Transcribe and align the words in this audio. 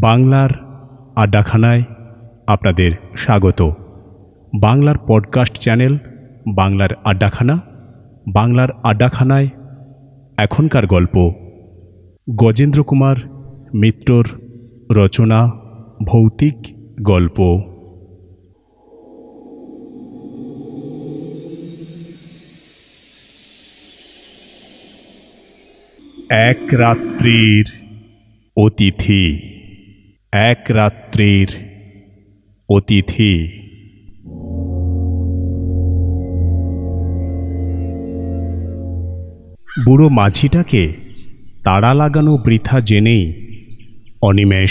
বাংলার 0.00 0.50
আড্ডাখানায় 1.16 1.82
আপনাদের 2.46 2.92
স্বাগত। 3.16 3.70
বাংলার 4.60 4.94
পডকাস্ট 5.08 5.58
চ্যানেল, 5.58 5.98
বাংলার 6.54 6.88
আড্ডাখানা, 7.04 7.60
বাংলার 8.32 8.68
আড্ডাখানায় 8.82 9.48
এখনকার 10.36 10.86
গল্প। 10.86 11.32
গজেন্দ্র 12.36 12.84
কুমার 12.84 13.16
মিত্রর 13.74 14.24
রচনা, 14.92 15.50
ভৌতিক 16.04 16.56
গল্প। 17.02 17.62
এক 26.30 26.58
রাত্রির 26.72 27.66
অতিথি 28.56 29.57
এক 30.38 30.64
রাত্রির 30.68 31.50
অতিথি। 32.68 33.48
বুড়ো 39.84 40.08
মাঝিটাকে 40.08 40.92
তাড়া 41.64 41.94
লাগানো 41.94 42.36
বৃথা 42.36 42.80
জেনেই 42.80 43.46
অনিমেষ 44.22 44.70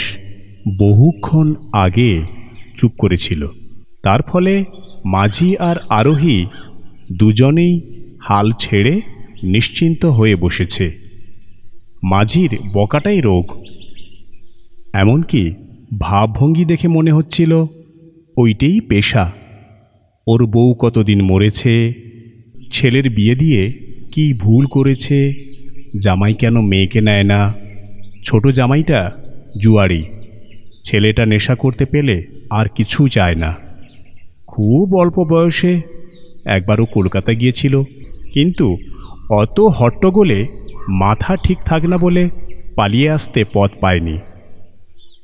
বহুক্ষণ 0.80 1.55
আগে 1.73 2.22
চুপ 2.77 2.91
করেছিল। 2.99 3.47
তার 4.03 4.22
ফলে 4.22 4.66
মাঝি 5.05 5.58
আর 5.58 5.75
আরোহী 5.89 6.45
দুজনেই 7.17 7.81
হাল 8.22 8.52
ছেড়ে 8.59 9.02
নিশ্চিন্ত 9.44 10.05
হয়ে 10.05 10.36
বসেছে। 10.36 10.91
মাঝির 12.03 12.58
বকাটাই 12.73 13.22
রোগ। 13.22 13.77
এমনকি 15.01 15.43
ভাবভঙ্গি 15.99 16.63
দেখে 16.65 16.87
মনে 16.87 17.11
হচ্ছিল, 17.11 17.51
ওইটাই 18.38 18.77
পেশা। 18.89 19.25
ওর 20.27 20.41
বউ 20.45 20.69
কতদিন 20.83 21.19
মরেছে, 21.30 21.73
ছেলের 22.72 23.07
বিয়ে 23.09 23.35
দিয়ে 23.35 23.61
কি 24.13 24.25
ভুল 24.33 24.63
করেছে, 24.66 25.17
জামাই 26.03 26.33
কেন 26.33 26.55
মেয়েকে 26.61 26.99
নেয় 27.02 27.25
না? 27.31 27.41
ছোট 28.25 28.44
জামাইটা 28.57 28.99
জুয়ারি 29.61 30.02
ছেলেটা 30.83 31.23
নেশা 31.25 31.55
করতে 31.55 31.83
পেলে 31.85 32.16
আর 32.50 32.66
কিছু 32.75 33.00
চায় 33.07 33.35
না। 33.35 33.52
খুব 34.47 34.85
অল্প 35.02 35.17
বয়সে 35.31 35.73
একবারও 36.55 36.85
কলকাতা 36.95 37.31
গিয়েছিল, 37.33 37.75
কিন্তু 38.33 38.67
অত 39.41 39.57
হট্টগোলে 39.77 40.39
মাথা 41.02 41.33
ঠিক 41.45 41.59
থাক 41.66 41.81
না 41.91 41.97
বলে 41.97 42.23
পালিয়ে 42.77 43.09
আসতে 43.09 43.41
পথ 43.53 43.72
পায়নি। 43.81 44.16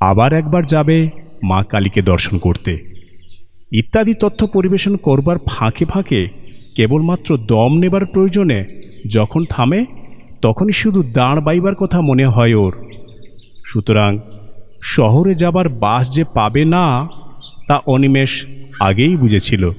আবার 0.09 0.33
একবার 0.33 0.65
যাবে 0.65 1.09
মা 1.43 1.63
কালীকে 1.63 2.01
দর্শন 2.01 2.37
করতে। 2.37 2.71
ইত্যাদি 3.71 4.13
তথ্য 4.13 4.47
পরিবেশন 4.47 4.95
করবার 4.95 5.37
ফাঁকে 5.47 5.85
ফাঁকে 5.85 6.27
কেবলমাত্র 6.75 7.37
দম 7.37 7.77
নেবার 7.77 8.05
প্রয়োজনে 8.05 8.65
যখন 9.07 9.45
থামে, 9.49 9.85
তখনই 10.41 10.71
শুধু 10.71 11.03
দাঁড় 11.03 11.41
বাইবার 11.41 11.75
কথা 11.75 12.01
মনে 12.01 12.25
হয় 12.25 12.53
ওর। 12.53 12.73
সুতরাং 13.65 14.19
শহরে 14.81 15.35
যাবার 15.35 15.69
বাস 15.69 16.11
যে 16.11 16.23
পাবে 16.23 16.65
না, 16.65 17.09
তা 17.67 17.79
অনিমেষ 17.87 18.31
আগেই 18.79 19.15
বুঝেছিল। 19.15 19.71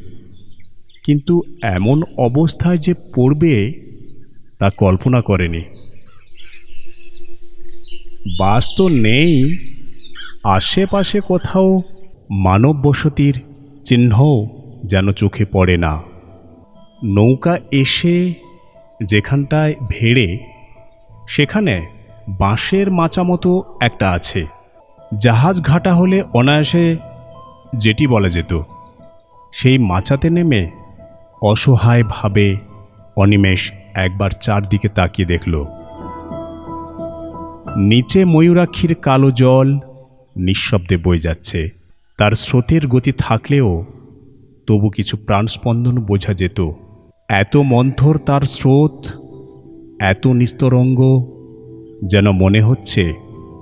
কিন্তু 1.05 1.43
এমন 1.63 2.03
অবস্থায় 2.19 2.79
যে 2.79 2.95
পড়বে, 3.15 3.73
তা 4.59 4.71
কল্পনা 4.71 5.21
করেনি। 5.23 5.61
বাস 8.39 8.71
তো 8.77 8.89
নেই 8.89 9.59
আশেপাশে 10.45 11.21
কোথাও 11.21 11.83
মানব 12.31 12.83
বসতির 12.83 13.43
চিহ্নও 13.85 14.47
যেন 14.85 15.13
চোখে 15.13 15.45
পড়ে 15.45 15.77
না। 15.77 16.03
নৌকা 17.05 17.59
এসে 17.73 18.35
যেখানটায় 19.05 19.75
ভেড়ে, 19.89 20.39
সেখানে 21.29 21.87
বাঁশের 22.29 22.91
মাচা 22.91 23.23
মতো 23.23 23.65
একটা 23.81 24.11
আছে। 24.11 24.47
জাহাজ 25.23 25.61
ঘাটা 25.61 25.95
হলে 25.95 26.23
অনায়াসে 26.35 26.97
যেটি 27.77 28.07
বলা 28.07 28.29
যেত, 28.29 28.63
সেই 29.53 29.79
মাচাতে 29.79 30.31
নেমে 30.31 30.71
অসহায়ভাবে 31.43 32.57
অনিমেষ 33.17 33.73
একবার 33.95 34.31
চারদিকে 34.31 34.89
তাকিয়ে 34.89 35.29
দেখল। 35.29 35.65
নিচে 37.77 38.25
ময়ূরাক্ষীর 38.25 38.95
কালো 38.95 39.31
জল 39.31 39.79
নিঃশব্দে 40.37 40.97
বয়ে 40.97 41.19
যাচ্ছে। 41.19 41.69
তার 42.19 42.33
স্রোতের 42.33 42.87
গতি 42.87 43.13
থাকলেও 43.19 43.85
তবু 44.67 44.89
কিছু 44.89 45.17
প্রাণস্পন্দন 45.17 45.99
বোঝা 45.99 46.35
যেত। 46.35 46.71
এত 47.29 47.57
মন্থর 47.57 48.17
তার 48.17 48.43
স্রোত, 48.43 49.07
এত 50.01 50.27
নিস্তরঙ্গ, 50.27 51.01
যেন 52.05 52.31
মনে 52.31 52.61
হচ্ছে 52.61 53.15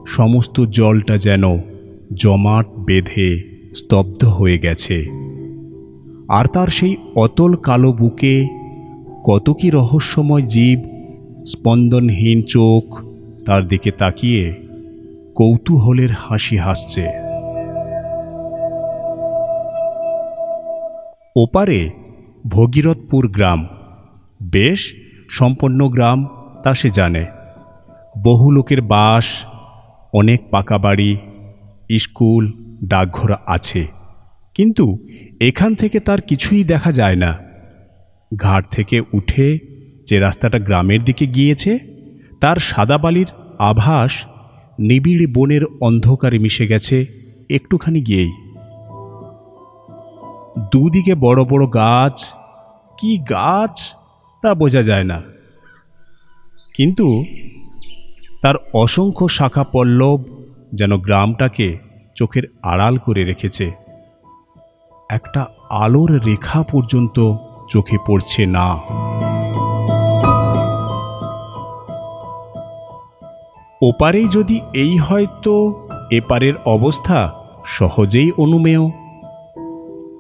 সমস্ত 0.07 0.61
জলটা 0.61 1.19
যেন 1.19 1.43
জমাট 2.15 2.67
বেঁধে 2.79 3.43
স্তব্ধ 3.75 4.25
হয়ে 4.25 4.59
গেছে। 4.59 5.07
আর 6.29 6.47
তার 6.47 6.69
সেই 6.69 6.97
অতল 7.15 7.55
কালো 7.55 7.93
বুকে 7.93 8.49
কত 9.25 9.51
কি 9.51 9.71
রহস্যময় 9.71 10.43
জীব, 10.43 10.79
স্পন্দনহীন 11.45 12.43
চোখ 12.43 13.01
তার 13.47 13.69
দিকে 13.69 13.91
তাকিয়ে 13.91 14.62
কৌতূহলের 15.35 16.11
হাসি 16.11 16.57
হাসছে। 16.57 17.09
ওপারে 21.37 21.91
ভগীরথপুর 22.47 23.29
গ্রাম। 23.29 23.69
বেশ 24.43 24.95
সম্পন্ন 25.29 25.89
গ্রাম, 25.89 26.29
তা 26.65 26.75
সে 26.75 26.91
জানে। 26.91 27.27
বহু 28.25 28.51
লোকের 28.51 28.83
বাস, 28.83 29.25
অনেক 30.15 30.51
পাকা 30.51 30.79
বাড়ি, 30.79 31.17
স্কুল, 31.99 32.53
ডাকঘর 32.85 33.35
আছে। 33.47 33.87
কিন্তু 34.55 34.99
এখান 35.41 35.75
থেকে 35.75 36.01
তার 36.01 36.21
কিছুই 36.21 36.65
দেখা 36.65 36.93
যায় 36.93 37.17
না। 37.17 37.39
ঘাট 38.37 38.65
থেকে 38.71 39.01
উঠে 39.13 39.59
যে 40.07 40.19
রাস্তাটা 40.19 40.59
গ্রামের 40.59 41.05
দিকে 41.05 41.27
গিয়েছে, 41.27 41.79
তার 42.41 42.57
সাদা 42.57 42.99
বালির 42.99 43.27
আভাস 43.59 44.13
নিবিড় 44.79 45.33
বনের 45.35 45.61
অন্ধকারে 45.81 46.39
মিশে 46.39 46.67
গেছে, 46.67 47.07
একটুখানি 47.51 48.01
গিয়েই। 48.01 48.33
দুদিকে 50.73 51.15
বড় 51.15 51.45
বড় 51.45 51.67
গাছ, 51.67 52.35
কি 52.99 53.19
গাছ? 53.19 53.95
তা 54.43 54.55
বোঝা 54.55 54.83
যায় 54.83 55.05
না। 55.05 55.23
কিন্তু 56.75 57.25
তার 58.43 58.55
অসংখ্য 58.75 59.29
শাখা 59.29 59.65
পল্লব 59.65 60.25
যেন 60.75 60.99
গ্রামটাকে 60.99 61.79
চোখের 62.15 62.43
আড়াল 62.63 62.99
করে 62.99 63.25
রেখেছে। 63.25 63.71
একটা 65.11 65.47
আলোর 65.71 66.25
রেখা 66.25 66.63
পর্যন্ত 66.63 67.37
চোখে 67.69 67.97
পড়ছে 68.07 68.47
না। 68.47 68.79
ওপারেই 73.83 74.29
যদি 74.29 74.61
এই 74.75 74.97
হয় 74.97 75.27
তো 75.43 75.89
এপারের 76.11 76.55
অবস্থা 76.67 77.33
সহজেই 77.67 78.33
অনুমেয়। 78.37 78.89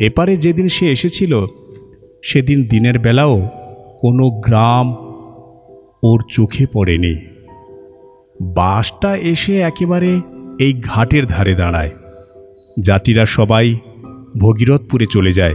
এপারে 0.00 0.36
যেদিন 0.36 0.68
সে 0.68 0.90
এসেছিল, 0.90 1.46
সেদিন 2.22 2.64
দিনের 2.64 2.98
বেলাও 2.98 3.48
কোনো 4.00 4.30
গ্রাম 4.30 4.96
ওর 6.02 6.22
চোখে 6.28 6.66
পড়েনি। 6.72 7.14
বাসটা 8.40 9.16
এসে 9.16 9.60
একেবারে 9.60 10.20
এই 10.58 10.74
ঘাটের 10.80 11.26
ধারে 11.26 11.54
দাঁড়ায়। 11.54 11.90
যাত্রীরা 12.80 13.26
সবাই 13.26 13.76
ভগীরথপুরে 14.38 15.06
চলে 15.06 15.32
যায়। 15.32 15.54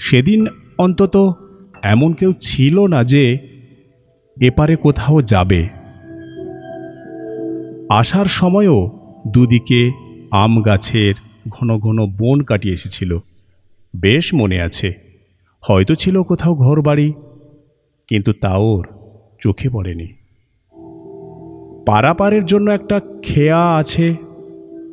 সেদিন 0.00 0.46
অন্তত 0.78 1.34
এমন 1.82 2.12
কেউ 2.12 2.32
ছিল 2.40 2.86
না 2.86 3.04
যে 3.04 3.38
এপারে 4.40 4.76
কোথাও 4.76 5.22
যাবে। 5.22 5.81
আসার 7.92 8.26
সময়ও 8.26 8.78
দুদিকে 9.28 9.92
আম 10.30 10.62
গাছের 10.62 11.14
ঘন 11.48 11.78
ঘন 11.78 11.98
বন 12.06 12.42
কাটিয়ে 12.42 12.74
এসেছিল। 12.74 13.18
বেশ 13.96 14.34
মনে 14.34 14.58
আছে, 14.60 14.88
হয়তো 15.60 15.94
ছিল 15.94 16.22
কোথাও 16.22 16.54
ঘর 16.54 16.82
বাড়ি 16.82 17.12
কিন্তু 18.08 18.32
তা 18.32 18.56
ওর 18.56 18.84
চোখে 19.40 19.68
পড়েনি। 19.68 20.08
পারাপারের 21.86 22.44
জন্য 22.46 22.70
একটা 22.70 23.00
খেয়া 23.22 23.62
আছে, 23.76 24.14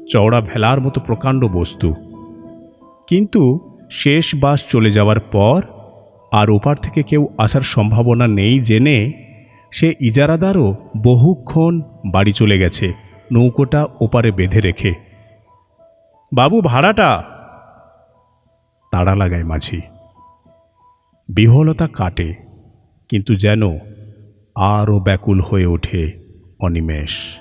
চওড়া 0.10 0.42
ভেলার 0.42 0.82
মতো 0.82 1.02
প্রকাণ্ড 1.02 1.42
বস্তু। 1.54 1.94
কিন্তু 3.08 3.42
শেষ 3.92 4.36
বাস 4.36 4.60
চলে 4.70 4.92
যাওয়ার 4.92 5.20
পর 5.20 5.60
আর 6.32 6.50
ওপার 6.50 6.76
থেকে 6.76 7.04
কেউ 7.04 7.28
আসার 7.38 7.62
সম্ভাবনা 7.62 8.28
নেই 8.28 8.60
জেনে 8.60 8.98
সে 9.72 9.96
ইজারাদারও 10.00 10.76
বহুক্ষণ 11.04 11.82
বাড়ি 12.12 12.32
চলে 12.32 12.60
গেছে, 12.60 12.94
নৌকোটা 13.32 13.88
ওপারে 14.02 14.32
বেঁধে 14.32 14.62
রেখে। 14.62 14.94
বাবু, 16.34 16.62
ভাড়াটা? 16.62 17.24
তাড়া 18.92 19.16
লাগায় 19.16 19.44
মাঝি। 19.44 19.82
বিহলতা 21.30 21.88
কাটে, 21.88 22.36
কিন্তু 23.10 23.36
যেন 23.36 23.62
আরও 24.56 25.00
ব্যাকুল 25.00 25.42
হয়ে 25.42 25.66
ওঠে 25.66 26.12
অনিমেষ। 26.60 27.40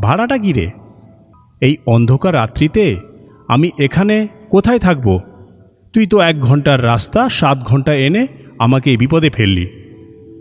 ভাড়াটা 0.00 0.38
কি 0.38 0.52
রে? 0.52 0.70
এই 1.60 1.76
অন্ধকার 1.86 2.34
রাত্রিতে 2.34 2.96
আমি 3.48 3.70
এখানে 3.78 4.28
কোথায় 4.50 4.78
থাকব? 4.78 5.20
তুই 5.94 6.06
তো 6.06 6.20
এক 6.20 6.40
ঘণ্টার 6.40 6.84
রাস্তা, 6.84 7.28
সাত 7.28 7.58
ঘণ্টা 7.58 7.94
এনে 7.94 8.26
আমাকে 8.58 8.90
এই 8.90 8.96
বিপদে 8.96 9.30
ফেললি। 9.30 9.66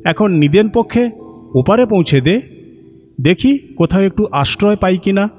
এখন 0.05 0.31
নিদেন 0.31 0.69
পক্ষে 0.69 1.11
ওপারে 1.55 1.85
পৌঁছে 1.85 2.21
দে। 2.21 2.41
দেখি 3.21 3.57
কোথাও 3.57 4.01
একটু 4.01 4.27
আশ্রয় 4.31 4.75
পাই 4.75 4.97
কি 4.97 5.11
না 5.11 5.29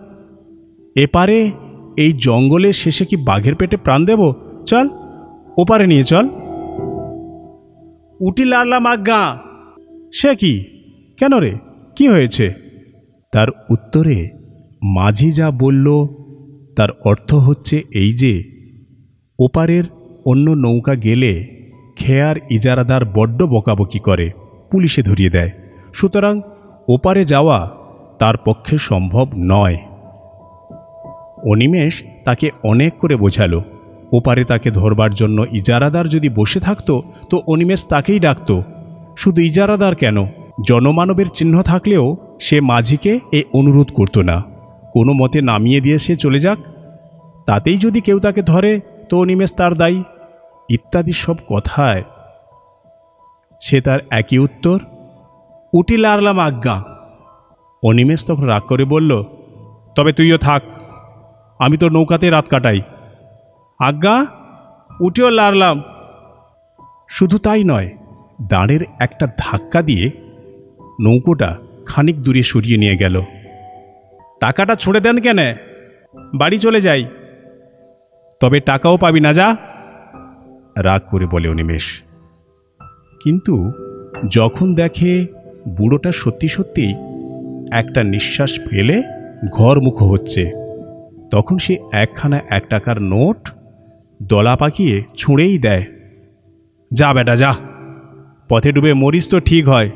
এপারে 0.97 1.51
এই 1.97 2.13
জঙ্গলের 2.13 2.73
শেষে 2.73 3.05
কি 3.05 3.17
বাঘের 3.17 3.55
পেটে 3.55 3.77
প্রাণ 3.77 4.05
দেব? 4.05 4.33
চল, 4.67 4.89
ওপারে 5.59 5.87
নিয়ে 5.87 6.05
চল। 6.05 6.29
উটি 8.21 8.45
লারলাম 8.45 8.87
আজ্ঞা 8.87 9.39
সে 10.13 10.35
কি? 10.35 10.65
কেন 11.17 11.39
রে? 11.39 11.53
কি 11.97 12.09
হয়েছে? 12.09 12.55
তার 13.33 13.49
উত্তরে 13.71 14.31
মাঝি 14.83 15.33
যা 15.33 15.51
বলল, 15.51 16.07
তার 16.77 16.89
অর্থ 17.05 17.35
হচ্ছে 17.35 17.83
এই 17.95 18.13
যে, 18.13 18.45
ওপারের 19.39 19.85
অন্য 20.27 20.51
নৌকা 20.51 20.95
গেলে 20.95 21.47
খেয়ার 21.97 22.37
ইজারাদার 22.51 23.05
বড্ড 23.05 23.43
বকাবকি 23.43 23.99
করে, 23.99 24.31
পুলিশে 24.71 25.03
ধরিয়ে 25.03 25.31
দেয়। 25.31 25.51
সুতরাং 25.95 26.41
ওপারে 26.89 27.25
যাওয়া 27.25 27.71
তার 28.19 28.37
পক্ষে 28.37 28.79
সম্ভব 28.79 29.29
নয়। 29.37 29.77
অনিমেষ 31.45 32.03
তাকে 32.25 32.51
অনেক 32.63 32.95
করে 32.99 33.17
বোঝালো। 33.17 33.63
ওপারে 34.13 34.45
তাকে 34.45 34.71
ধরবার 34.71 35.15
জন্য 35.15 35.47
ইজারাদার 35.53 36.09
যদি 36.09 36.29
বসে 36.29 36.61
থাকতো, 36.61 37.03
তো 37.31 37.43
অনিমেষ 37.47 37.85
তাকেই 37.85 38.21
ডাকত। 38.21 38.61
শুধু 39.17 39.43
ইজারাদার 39.43 39.95
কেন? 39.95 40.27
জনমানবের 40.69 41.27
চিহ্ন 41.35 41.63
থাকলেও 41.63 42.17
সে 42.41 42.61
মাঝিকে 42.61 43.21
এ 43.33 43.43
অনুরোধ 43.53 43.93
করতো 43.93 44.23
না। 44.23 44.43
কোনো 44.93 45.13
মতে 45.13 45.43
নামিয়ে 45.43 45.81
দিয়ে 45.81 45.99
সে 45.99 46.17
চলে 46.17 46.39
যাক। 46.39 46.59
তাতেই 47.47 47.79
যদি 47.79 48.01
কেউ 48.01 48.21
তাকে 48.21 48.43
ধরে, 48.43 48.81
তো 49.09 49.19
অনিমেষ 49.19 49.53
তার 49.53 49.75
দায়ী। 49.75 50.05
ইত্যাদি 50.69 51.13
সব 51.13 51.37
কথায় 51.55 52.03
সে 53.63 53.81
তার 53.81 53.99
একই 54.11 54.39
উত্তর, 54.39 54.79
উটি 55.73 55.97
লারলাম 55.97 56.39
আজ্ঞা। 56.39 56.83
অনিমেষ 57.83 58.25
তখন 58.25 58.45
রাগ 58.45 58.63
করে 58.63 58.85
বলল, 58.85 59.23
তবে 59.97 60.13
তুইও 60.13 60.39
থাক, 60.39 60.63
আমি 61.59 61.77
তো 61.77 61.89
নৌকাতে 61.89 62.31
রাত 62.31 62.49
কাটাই। 62.49 62.81
আজ্ঞা 63.81 64.27
উঠিও 65.01 65.31
লারলাম। 65.31 65.83
শুধু 67.09 67.39
তাই 67.39 67.65
নয়, 67.65 67.91
দাঁড়ের 68.49 68.81
একটা 69.01 69.27
ধাক্কা 69.39 69.83
দিয়ে 69.83 70.11
নৌকোটা 71.01 71.59
খানিক 71.87 72.23
দূরে 72.23 72.43
সরিয়ে 72.43 72.77
নিয়ে 72.77 72.97
গেল। 72.97 73.23
টাকাটা 74.41 74.75
ছুড়ে 74.75 75.01
দেন 75.01 75.21
কেন? 75.21 75.39
বাড়ি 76.35 76.59
চলে 76.59 76.81
যাই। 76.81 77.05
তবে 78.41 78.61
টাকাও 78.61 78.97
পাবি 78.97 79.21
না, 79.21 79.33
যা। 79.33 79.57
রাগ 80.77 81.01
করে 81.11 81.27
বলে 81.27 81.49
অনিমেষ 81.49 82.03
কিন্তু 83.25 83.73
যখন 84.31 84.75
দেখে 84.75 85.27
বুড়োটা 85.69 86.13
সত্যি 86.13 86.49
সত্যি 86.49 86.95
একটা 87.73 88.03
নিঃশ্বাস 88.03 88.61
ফেলে 88.71 89.03
ঘরমুখ 89.53 90.03
হচ্ছে, 90.03 90.51
তখন 91.31 91.59
সে 91.59 91.77
একখানা 91.93 92.41
এক 92.51 92.69
টাকার 92.69 93.03
নোট 93.03 93.51
দলা 94.23 94.57
পাকিয়ে 94.57 95.03
ছুঁড়েই 95.17 95.59
দেয়। 95.59 95.85
যা 96.93 97.15
বেটা, 97.15 97.37
যা। 97.37 97.55
পথে 98.49 98.73
ডুবে 98.73 98.95
মরিস 98.95 99.29
তো 99.29 99.41
ঠিক 99.41 99.69
হয়। 99.69 99.91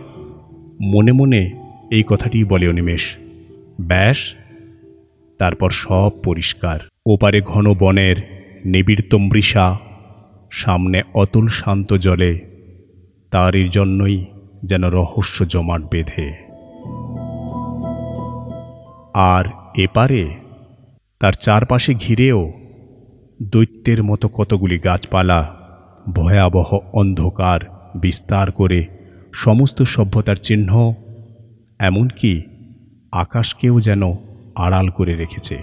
মনে 0.83 1.13
মনে 1.13 1.51
এই 1.91 2.05
কথাটি 2.07 2.45
বলে 2.45 2.69
অনিমেষ 2.69 3.17
ব্যাস, 3.81 4.17
তারপর 5.39 5.71
সব 5.71 6.11
পরিষ্কার। 6.25 6.81
ওপারে 7.07 7.41
ঘন 7.41 7.75
বনের 7.75 8.17
নিবিড় 8.65 9.01
তমৃষা 9.11 9.79
সামনে 10.51 11.03
অতুল 11.15 11.49
শান্ত 11.49 11.93
জলে, 11.93 12.39
তারই 13.31 13.69
জন্যই 13.69 14.25
যেন 14.65 14.85
রহস্য 14.85 15.47
জমাট 15.47 15.83
বেঁধে। 15.91 16.33
আর 19.15 19.45
এপারে, 19.77 20.35
তার 21.21 21.33
চারপাশে 21.33 21.95
ঘিরেও 21.95 22.53
দৈত্যের 23.43 24.03
মতো 24.03 24.29
কতগুলি 24.29 24.79
গাছপালা, 24.79 25.55
ভয়াবহ 26.13 26.79
অন্ধকার 26.93 27.61
বিস্তার 27.97 28.53
করে 28.53 28.87
সমস্ত 29.33 29.83
সভ্যতার 29.83 30.37
চিহ্ন, 30.37 30.95
এমনকি 31.79 32.43
আকাশকেও 33.13 33.81
যেন 33.81 34.03
আড়াল 34.55 34.89
করে 34.89 35.15
রেখেছে। 35.15 35.63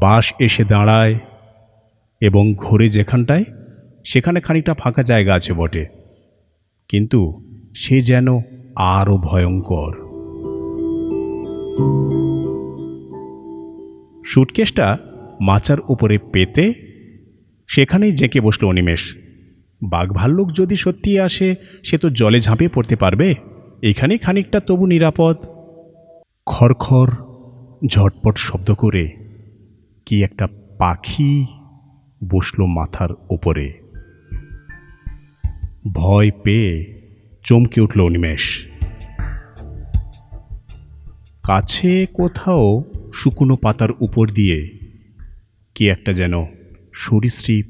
বাস 0.00 0.32
এসে 0.38 0.64
দাঁড়ায় 0.64 1.18
এবং 2.20 2.54
ঘোরে 2.54 2.88
যেখানটায়, 2.88 3.44
সেখানে 4.04 4.40
খানিকটা 4.40 4.74
ফাঁকা 4.74 5.02
জায়গা 5.02 5.34
আছে 5.34 5.52
বটে। 5.52 5.86
কিন্তু 6.88 7.44
সে 7.74 8.00
যেন 8.00 8.26
আরও 8.76 9.16
ভয়ঙ্কর। 9.16 10.06
সুটকেসটা 14.26 14.98
মাচার 15.40 15.76
উপরে 15.88 16.18
পেতে 16.18 16.74
সেখানেই 17.66 18.12
জেঁকে 18.12 18.40
বসল 18.40 18.66
অনিমেষ। 18.66 19.16
বাঘ 19.82 20.12
ভাল্লুক 20.12 20.52
যদি 20.52 20.76
সত্যি 20.76 21.20
আসে, 21.20 21.54
সে 21.82 21.98
তো 21.98 22.10
জলে 22.10 22.40
ঝাঁপিয়ে 22.40 22.70
পড়তে 22.74 22.96
পারবে। 22.96 23.34
এখানেই 23.82 24.18
খানিকটা 24.18 24.60
তবু 24.60 24.86
নিরাপদ। 24.86 25.36
খড়খড়, 26.46 27.10
ঝটপট 27.86 28.36
শব্দ 28.36 28.74
করে, 28.74 29.08
কি 30.06 30.24
একটা 30.24 30.48
পাখি? 30.78 31.46
বসল 32.30 32.66
মাথার 32.66 33.08
ওপরে। 33.30 33.72
ভয় 35.92 36.30
পেয়ে 36.30 37.00
চমকে 37.44 37.80
উঠল 37.80 38.00
অনিমেষ। 38.00 38.66
কাছে 41.42 42.06
কোথাও 42.14 42.84
শুকনো 43.14 43.56
পাতার 43.56 43.88
উপর 44.00 44.28
দিয়ে 44.28 44.78
কি 45.74 45.88
একটা 45.88 46.12
যেন 46.12 46.32
সরীসৃপ 46.92 47.66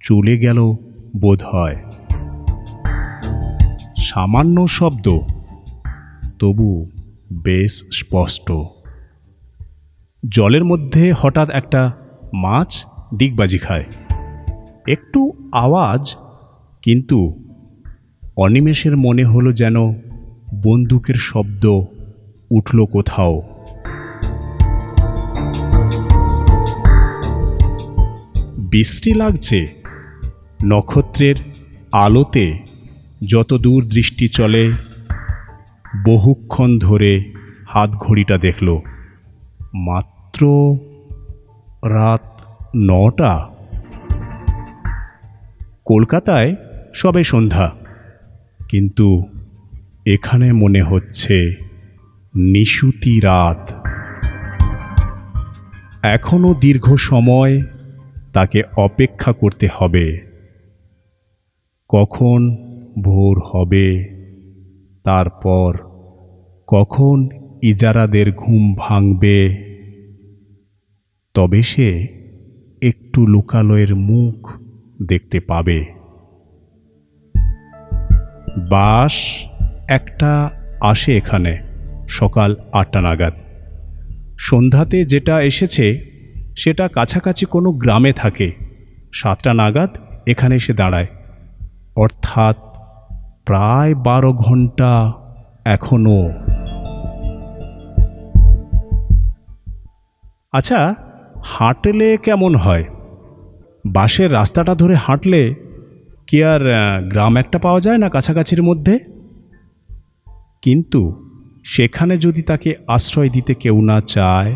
চলে 0.00 0.38
গেল 0.38 0.58
বোধ 1.16 1.42
হয় 1.42 1.76
সামান্য 3.98 4.68
শব্দ, 4.68 5.18
তবু 6.38 6.90
বেশ 7.32 7.84
স্পষ্ট। 7.92 8.52
জলের 10.28 10.64
মধ্যে 10.64 11.12
হঠাৎ 11.18 11.50
একটা 11.50 11.92
মাছ 12.34 12.86
ডিগবাজি 13.14 13.58
খায়। 13.58 13.84
একটু 14.88 15.32
আওয়াজ, 15.52 16.16
কিন্তু 16.82 17.18
অনিমেষের 18.36 18.96
মনে 18.96 19.24
হলো 19.24 19.52
যেন 19.52 19.76
বন্দুকের 20.62 21.14
শব্দ 21.14 21.80
উঠল 22.50 22.84
কোথাও। 22.84 23.42
বৃষ্টি 28.58 29.14
লাগছে। 29.14 29.68
নক্ষত্রের 30.64 31.34
আলোতে 31.92 32.58
যত 33.26 33.54
দূর 33.54 33.84
দৃষ্টি 33.84 34.28
চলে, 34.28 34.72
বহুক্ষণ 36.06 36.78
ধরে 36.78 37.32
হাত 37.66 37.90
ঘড়িটা 37.90 38.38
দেখল। 38.38 38.78
মাত্র 39.74 40.42
রাত 41.84 42.31
নটা। 42.76 43.48
কলকাতায় 45.84 46.56
সবে 46.94 47.24
সন্ধ্যা। 47.24 47.72
কিন্তু 48.68 49.24
এখানে 50.06 50.52
মনে 50.52 50.82
হচ্ছে 50.82 51.54
নিশুতি 52.34 53.20
রাত। 53.20 53.86
এখনও 56.02 56.54
দীর্ঘ 56.54 56.94
সময় 56.94 57.62
তাকে 58.32 58.62
অপেক্ষা 58.76 59.32
করতে 59.32 59.68
হবে। 59.74 60.18
কখন 61.88 62.56
ভোর 63.02 63.40
হবে, 63.44 64.08
তারপর 65.04 65.78
কখন 66.66 67.28
ইজারাদের 67.62 68.32
ঘুম 68.32 68.74
ভাঙবে, 68.78 69.72
তবে 71.34 71.62
সে 71.62 72.21
একটু 72.82 73.26
লোকালয়ের 73.26 73.96
মুখ 73.96 74.52
দেখতে 75.02 75.40
পাবে। 75.40 75.84
বাস 78.70 79.12
একটা 79.88 80.50
আসে 80.80 81.16
এখানে 81.16 81.58
সকাল 82.08 82.56
আটটা 82.72 83.00
নাগাদ। 83.00 83.34
সন্ধ্যাতে 84.38 85.04
যেটা 85.04 85.40
এসেছে, 85.40 86.00
সেটা 86.56 86.88
কাছাকাছি 86.88 87.46
কোনো 87.46 87.72
গ্রামে 87.72 88.12
থাকে। 88.12 88.52
সাতটা 89.12 89.54
নাগাদ 89.54 89.90
এখানে 90.26 90.56
এসে 90.56 90.72
দাঁড়ায়। 90.72 91.06
অর্থাৎ 91.96 92.56
প্রায় 93.44 93.94
বারো 93.94 94.32
ঘণ্টা 94.32 95.12
এখনও 95.64 96.30
আচ্ছা 100.52 101.11
হাঁটলে 101.44 102.16
কেমন 102.16 102.54
হয়? 102.54 102.84
বাসের 103.86 104.32
রাস্তাটা 104.32 104.74
ধরে 104.74 104.94
হাঁটলে 104.94 105.54
কি 106.26 106.44
আর 106.44 106.60
গ্রাম 107.10 107.36
একটা 107.36 107.58
পাওয়া 107.58 107.80
যায় 107.80 107.98
না 107.98 108.08
কাছাকাছির 108.08 108.62
মধ্যে? 108.62 108.98
কিন্তু 110.62 111.00
সেখানে 111.64 112.14
যদি 112.16 112.42
তাকে 112.42 112.74
আশ্রয় 112.88 113.28
দিতে 113.28 113.54
কেউ 113.54 113.76
না 113.80 114.00
চায়, 114.00 114.52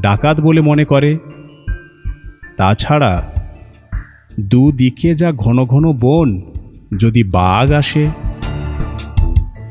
ডাকাত 0.00 0.40
বলে 0.40 0.60
মনে 0.60 0.84
করে। 0.84 1.18
তাছাড়া 2.56 3.12
দুদিকে 4.40 5.10
যা 5.14 5.32
ঘন 5.32 5.64
ঘন 5.64 5.84
বন, 5.92 6.28
যদি 6.98 7.22
বাঘ 7.24 7.72
আসে, 7.72 8.04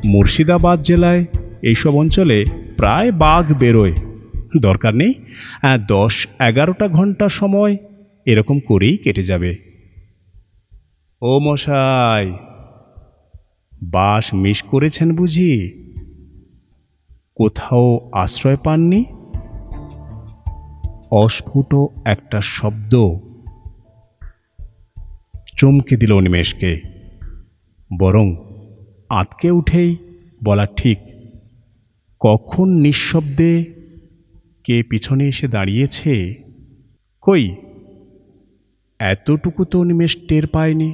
মুর্শিদাবাদ 0.06 0.82
জেলায় 0.82 1.26
এইসব 1.62 1.94
অঞ্চলে 1.96 2.46
প্রায় 2.78 3.12
বাঘ 3.12 3.46
বেরোয়। 3.60 3.94
দরকার 4.60 4.96
নেই। 4.96 5.14
দশ 5.88 6.28
এগারোটা 6.40 6.88
ঘণ্টা 6.88 7.30
সময় 7.30 7.78
এরকম 8.26 8.60
করেই 8.60 8.98
কেটে 8.98 9.24
যাবে। 9.24 9.56
ও 11.22 11.40
মশাই 11.40 12.34
বাস 13.84 14.34
মিস 14.34 14.62
করেছেন 14.62 15.16
বুঝি? 15.16 15.72
কোথাও 17.36 18.10
আশ্রয় 18.14 18.58
পাননি? 18.58 19.06
অস্ফুট 21.12 21.76
একটা 22.06 22.42
শব্দ 22.42 22.96
চমকে 25.58 25.98
দিল 25.98 26.20
নিমেষকে। 26.20 26.82
বরং 28.00 28.36
আতকে 29.10 29.52
উঠেই 29.52 29.96
বলা 30.44 30.66
ঠিক, 30.66 30.98
কখন 32.20 32.70
নিঃশব্দে 32.70 33.81
কে 34.64 34.84
পিছনে 34.90 35.28
এসে 35.28 35.48
দাঁড়িয়েছে? 35.48 36.44
কই? 37.22 37.56
এতটুকু 39.00 39.66
তো 39.66 39.84
নিমেষ 39.84 40.18
টের 40.28 40.48
পায়নি। 40.48 40.94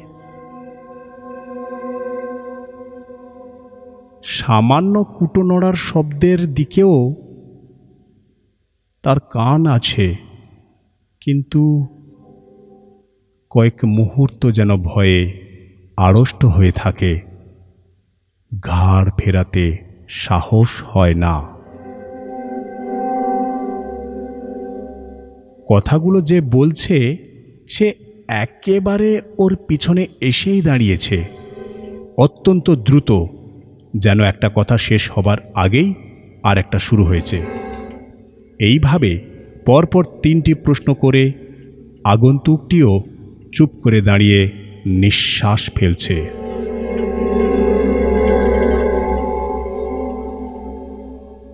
সামান্য 4.23 5.03
কুটো 5.03 5.41
নড়ার 5.43 5.73
শব্দের 5.73 6.39
দিকেও 6.53 7.15
তার 9.03 9.19
কান 9.19 9.61
আছে, 9.67 10.15
কিন্তু 11.21 11.61
কয়েক 13.49 13.79
মুহূর্ত 13.85 14.41
যেন 14.51 14.71
ভয়ে 14.77 15.19
আড়ষ্ট 15.97 16.45
হয়ে 16.45 16.71
থাকে। 16.71 17.21
ঘাড় 18.63 19.09
ফেরাতে 19.19 19.77
সাহস 20.09 20.69
হয় 20.87 21.13
না। 21.13 21.56
কথাগুলো 25.67 26.21
যে 26.21 26.41
বলছে, 26.41 27.17
সে 27.69 27.93
একেবারে 28.27 29.21
ওর 29.37 29.55
পিছনে 29.55 30.07
এসেই 30.21 30.61
দাঁড়িয়েছে। 30.61 31.23
অত্যন্ত 32.17 32.71
দ্রুত 32.71 33.25
যেন 33.95 34.21
একটা 34.21 34.51
কথা 34.55 34.77
শেষ 34.77 35.11
হবার 35.11 35.37
আগেই 35.55 35.93
আর 36.43 36.57
একটা 36.57 36.79
শুরু 36.79 37.03
হয়েছে। 37.03 37.41
এইভাবে 38.59 39.19
পরপর 39.65 40.05
তিনটি 40.23 40.53
প্রশ্ন 40.53 40.93
করে 40.93 41.31
আগন্তুকটিও 42.03 43.03
চুপ 43.51 43.69
করে 43.83 44.01
দাঁড়িয়ে 44.01 44.49
নিঃশ্বাস 44.85 45.69
ফেলছে। 45.75 46.29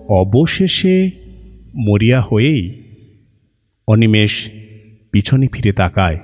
অবশেষে 0.10 1.12
মরিয়া 1.76 2.22
হয়েই 2.22 2.83
অনিমেষ 3.88 4.34
পিছনে 5.12 5.48
ফিরে 5.48 5.72
তাকায়। 5.72 6.20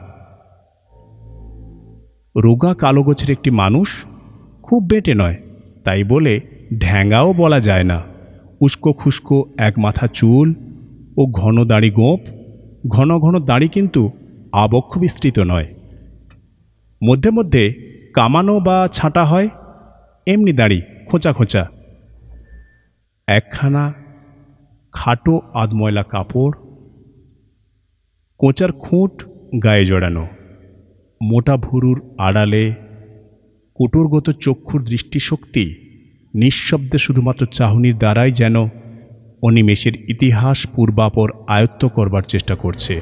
রোগা 2.36 2.74
কালো 2.74 3.04
গোছের 3.04 3.30
একটি 3.32 3.50
মানুষ 3.52 4.04
খুব 4.64 4.84
বেটে 4.84 5.14
নয়, 5.14 5.38
তাই 5.84 6.04
বলে 6.04 6.34
ঢ্যাঙ্গাও 6.80 7.34
বলা 7.34 7.60
যায় 7.60 7.84
না। 7.84 8.04
উস্কো 8.62 8.94
খুস্কো 8.94 9.38
এক 9.58 9.80
মাথা 9.80 10.08
চুল 10.08 10.54
ও 11.18 11.26
ঘন 11.26 11.66
দাড়ি 11.66 11.92
গোঁপ 11.92 12.20
ঘন 12.88 13.10
ঘন 13.20 13.36
দাড়ি 13.46 13.68
কিন্তু 13.68 14.12
আবক্ষ 14.54 14.98
বিস্তৃত 14.98 15.40
নয়। 15.40 15.68
মধ্যে 17.02 17.30
মধ্যে 17.30 17.64
কামানো 18.14 18.60
বা 18.60 18.88
ছাঁটা 18.92 19.24
হয়, 19.26 19.50
এমনি 20.28 20.52
দাড়ি 20.54 20.82
খোঁচা 21.06 21.34
খোঁচা। 21.34 21.64
একখানা 23.28 23.94
খাটো 24.92 25.42
আধময়লা 25.54 26.04
কাপড় 26.04 26.52
কোঁচার 28.40 28.72
খুঁট 28.72 29.24
গায়ে 29.64 29.86
জড়ানো। 29.86 30.28
মোটা 31.24 31.58
ভুরুর 31.58 32.16
আড়ালে 32.18 32.74
কোটরগত 33.74 34.30
চক্ষুর 34.30 34.84
দৃষ্টিশক্তি 34.84 35.76
নিঃশব্দে 36.36 36.98
শুধুমাত্র 36.98 37.46
চাহনির 37.46 37.98
দ্বারাই 37.98 38.32
যেন 38.32 38.56
অনিমেষের 39.42 39.96
ইতিহাস 40.10 40.68
পূর্বাপর 40.68 41.30
আয়ত্ত 41.48 41.86
করবার 41.86 42.22
চেষ্টা 42.22 42.56
করছে। 42.56 43.02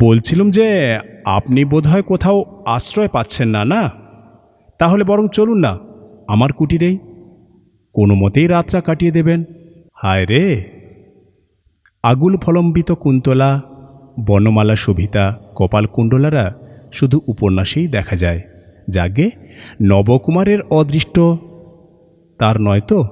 বলছিলাম 0.00 0.50
যে, 0.50 0.98
আপনি 1.24 1.64
বোধহয় 1.64 2.02
কোথাও 2.02 2.62
আশ্রয় 2.66 3.08
পাচ্ছেন 3.08 3.48
না 3.48 3.64
না? 3.64 3.90
তাহলে 4.78 5.04
বরং 5.04 5.28
চলুন 5.32 5.58
না, 5.58 5.78
আমার 6.28 6.52
কুটিরেই। 6.52 6.98
কোনো 7.94 8.14
মতেই 8.14 8.46
রাতটা 8.46 8.80
কাটিয়ে 8.80 9.12
দেবেন। 9.12 9.44
হায় 10.02 10.26
রে। 10.26 10.64
আগুল 12.02 12.38
ফলম্বিত 12.38 12.92
কুন্তলা, 12.92 13.62
বনমালা 14.26 14.76
শোভিতা 14.76 15.40
কপালকুণ্ডলারা 15.54 16.54
শুধু 16.92 17.20
উপন্যাসেই 17.26 17.86
দেখা 17.86 18.16
যায়। 18.16 18.40
যাগে 18.88 19.30
নবকুমারের 19.82 20.62
অদৃষ্ট। 20.62 21.20
তার 22.38 22.60
নয় 22.60 22.80
তো, 22.80 23.04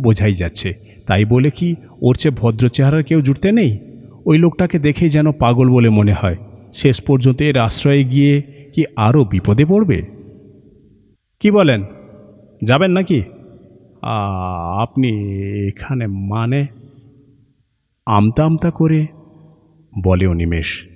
বোঝাই 0.00 0.32
যাচ্ছে। 0.32 0.74
তাই 1.06 1.24
বলে 1.24 1.50
কি 1.50 1.76
ওর 2.02 2.14
চেয়ে 2.14 2.34
ভদ্র 2.34 2.68
চেহারার 2.68 3.02
কেউ 3.02 3.20
জুটতে 3.20 3.52
নেই? 3.52 3.78
ওই 4.26 4.38
লোকটাকে 4.38 4.78
দেখেই 4.78 5.10
যেন 5.10 5.32
পাগল 5.32 5.70
বলে 5.70 5.88
মনে 5.88 6.12
হয়। 6.12 6.36
শেষ 6.74 7.00
পর্যন্ত 7.00 7.42
এর 7.42 7.58
আশ্রয়ে 7.58 8.04
গিয়ে 8.04 8.42
কি 8.74 8.84
আরও 8.96 9.24
বিপদে 9.24 9.64
পড়বে? 9.64 10.02
কি 11.40 11.50
বলেন? 11.50 11.82
যাবেন 12.64 12.90
নাকি? 12.90 13.22
আপনি 14.82 15.08
এখানে 15.68 16.06
মানে 16.06 16.66
আমতা 18.06 18.44
আমতা 18.44 18.70
করে? 18.70 19.06
বলে 20.02 20.26
অনিমেষ 20.26 20.86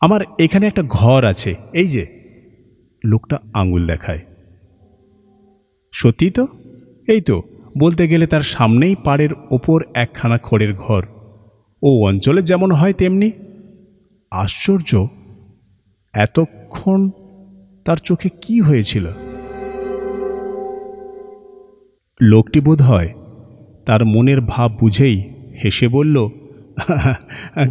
আমার 0.00 0.20
এখানে 0.38 0.66
একটা 0.66 0.82
ঘর 0.82 1.24
আছে, 1.24 1.54
এই 1.72 1.88
যে। 1.88 2.06
লোকটা 3.04 3.38
আঙুল 3.54 3.86
দেখায়। 3.86 4.18
সত্যি 5.92 6.30
তো? 6.30 6.46
এই 7.08 7.20
তো, 7.20 7.42
বলতে 7.78 8.08
গেলে 8.08 8.26
তার 8.26 8.42
সামনেই 8.42 8.94
পাড়ের 9.04 9.28
ওপর 9.50 9.82
একখানা 9.94 10.38
খড়ের 10.38 10.74
ঘর। 10.74 11.02
ও 11.82 12.06
অঞ্চলে 12.06 12.42
যেমন 12.42 12.72
হয় 12.72 12.92
তেমনি। 12.92 13.32
আশ্চর্য, 14.30 15.08
এতক্ষণ 16.12 17.10
তার 17.84 17.96
চোখে 17.96 18.28
কি 18.28 18.60
হয়েছিল? 18.60 19.06
লোকটি 22.20 22.60
বোধ 22.60 22.82
হয় 22.82 23.08
তার 23.86 24.04
মনের 24.04 24.40
ভাব 24.40 24.72
বুঝেই 24.80 25.22
হেসে 25.64 25.88
বলল, 25.88 26.28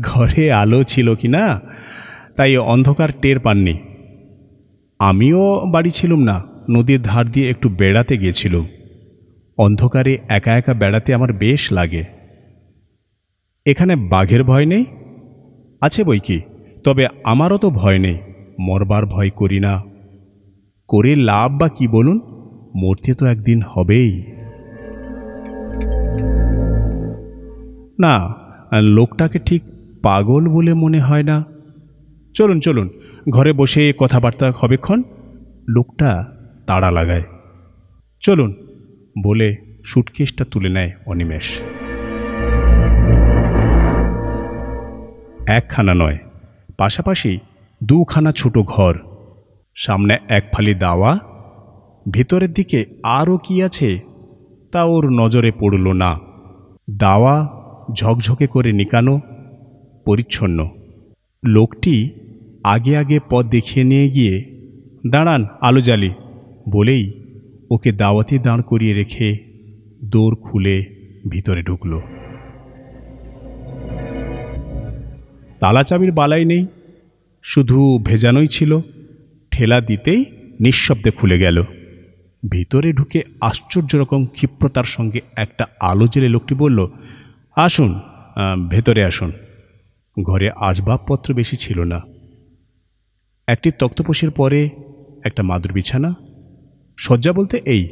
ঘরে 0.02 0.52
আলো 0.52 0.84
ছিল 0.84 1.16
কি 1.16 1.28
না? 1.28 1.62
তাই 2.36 2.58
অন্ধকার 2.58 3.10
টের 3.22 3.40
পাননি। 3.40 3.78
আমিও 5.00 5.66
বাড়ি 5.66 5.90
ছিলুম 5.90 6.24
না, 6.24 6.44
নদীর 6.70 7.02
ধার 7.02 7.26
দিয়ে 7.32 7.50
একটু 7.50 7.70
বেড়াতে 7.70 8.18
গিয়েছিলুম। 8.18 8.66
অন্ধকারে 9.58 10.18
একা 10.30 10.58
একা 10.58 10.74
বেড়াতে 10.74 11.14
আমার 11.14 11.34
বেশ 11.34 11.72
লাগে। 11.72 12.04
এখানে 13.66 13.96
বাঘের 13.96 14.44
ভয় 14.44 14.66
নেই? 14.66 14.86
আছে 15.82 16.04
বই 16.04 16.20
কি? 16.20 16.42
তবে 16.84 17.08
আমারও 17.24 17.58
তো 17.58 17.70
ভয় 17.70 17.98
নেই, 17.98 18.18
মরবার 18.60 19.06
ভয় 19.06 19.30
করি 19.30 19.60
না। 19.60 19.84
করে 20.88 21.16
লাভ 21.16 21.52
বা 21.52 21.70
কি 21.70 21.88
বলুন? 21.88 22.20
মরতে 22.76 23.14
তো 23.14 23.26
একদিন 23.26 23.62
হবেই। 23.62 24.37
না, 28.00 28.36
লোকটাকে 28.82 29.40
ঠিক 29.40 29.64
পাগল 30.04 30.50
বলে 30.50 30.74
মনে 30.74 31.00
হয় 31.00 31.24
না। 31.24 31.46
চলুন 32.34 32.60
চলুন, 32.60 32.90
ঘরে 33.30 33.54
বসে 33.54 33.94
কথাবার্তা 33.98 34.54
হবেক্ষণ। 34.60 35.04
লোকটা 35.70 36.26
তাড়া 36.68 36.92
লাগায়। 36.92 37.24
চলুন, 38.22 38.54
বলে 39.24 39.56
সুটকেসটা 39.84 40.46
তুলে 40.52 40.70
নেয় 40.70 40.92
অনিমেষ। 41.06 41.44
একখানা 45.48 45.94
নয়, 45.94 46.18
পাশাপাশি 46.78 47.40
দুখানা 47.84 48.32
ছোট 48.32 48.58
ঘর। 48.58 48.96
সামনে 49.76 50.18
এক 50.28 50.44
ফালি 50.54 50.74
দাওয়া, 50.74 51.20
ভেতরের 52.12 52.54
দিকে 52.54 52.86
আরও 53.04 53.38
কি 53.38 53.64
আছে 53.64 54.00
তা 54.72 54.84
ওর 54.84 55.10
নজরে 55.10 55.52
পড়ল 55.52 55.92
না। 55.92 56.20
দাওয়া 56.98 57.57
ঝকঝকে 57.94 58.48
করে 58.48 58.72
নিকানো, 58.72 59.22
পরিচ্ছন্ন। 60.06 60.68
লোকটি 61.44 62.10
আগে 62.64 62.98
আগে 62.98 63.20
পথ 63.30 63.46
দেখিয়ে 63.46 63.84
নিয়ে 63.84 64.10
গিয়ে, 64.10 64.44
দাঁড়ান 65.08 65.46
আলো 65.62 65.82
জ্বালি 65.82 66.12
বলেই 66.70 67.12
ওকে 67.72 67.92
দাওয়াতে 67.92 68.40
দাঁড় 68.40 68.62
করিয়ে 68.62 68.94
রেখে 68.94 69.38
দৌড় 70.04 70.36
খুলে 70.36 70.86
ভিতরে 71.30 71.62
ঢুকল। 71.62 72.00
তালা 75.60 75.84
চাবির 75.84 76.12
বালাই 76.12 76.46
নেই, 76.46 76.66
শুধু 77.44 78.00
ভেজানোই 78.04 78.48
ছিল, 78.48 78.80
ঠেলা 79.52 79.82
দিতেই 79.82 80.26
নিঃশব্দে 80.60 81.12
খুলে 81.12 81.40
গেল। 81.40 81.64
ভিতরে 82.44 82.94
ঢুকে 82.94 83.24
আশ্চর্য 83.42 83.96
রকম 83.96 84.26
ক্ষিপ্রতার 84.26 84.84
সঙ্গে 84.84 85.22
একটা 85.36 85.66
আলো 85.82 86.08
জেলে 86.08 86.30
লোকটি 86.30 86.56
বলল 86.56 86.88
আসুন 87.58 87.92
ভেতরে 88.70 89.02
আসুন। 89.04 89.32
ঘরে 90.18 90.48
আসবাবপত্র 90.60 91.34
বেশি 91.34 91.58
ছিল 91.58 91.80
না। 91.84 92.00
একটি 93.48 93.70
তক্তপোষের 93.80 94.32
পরে 94.32 94.70
একটা 95.24 95.42
মাদুর 95.44 95.72
বিছানা, 95.72 96.12
শয্যা 96.98 97.32
বলতে 97.34 97.56
এই, 97.66 97.84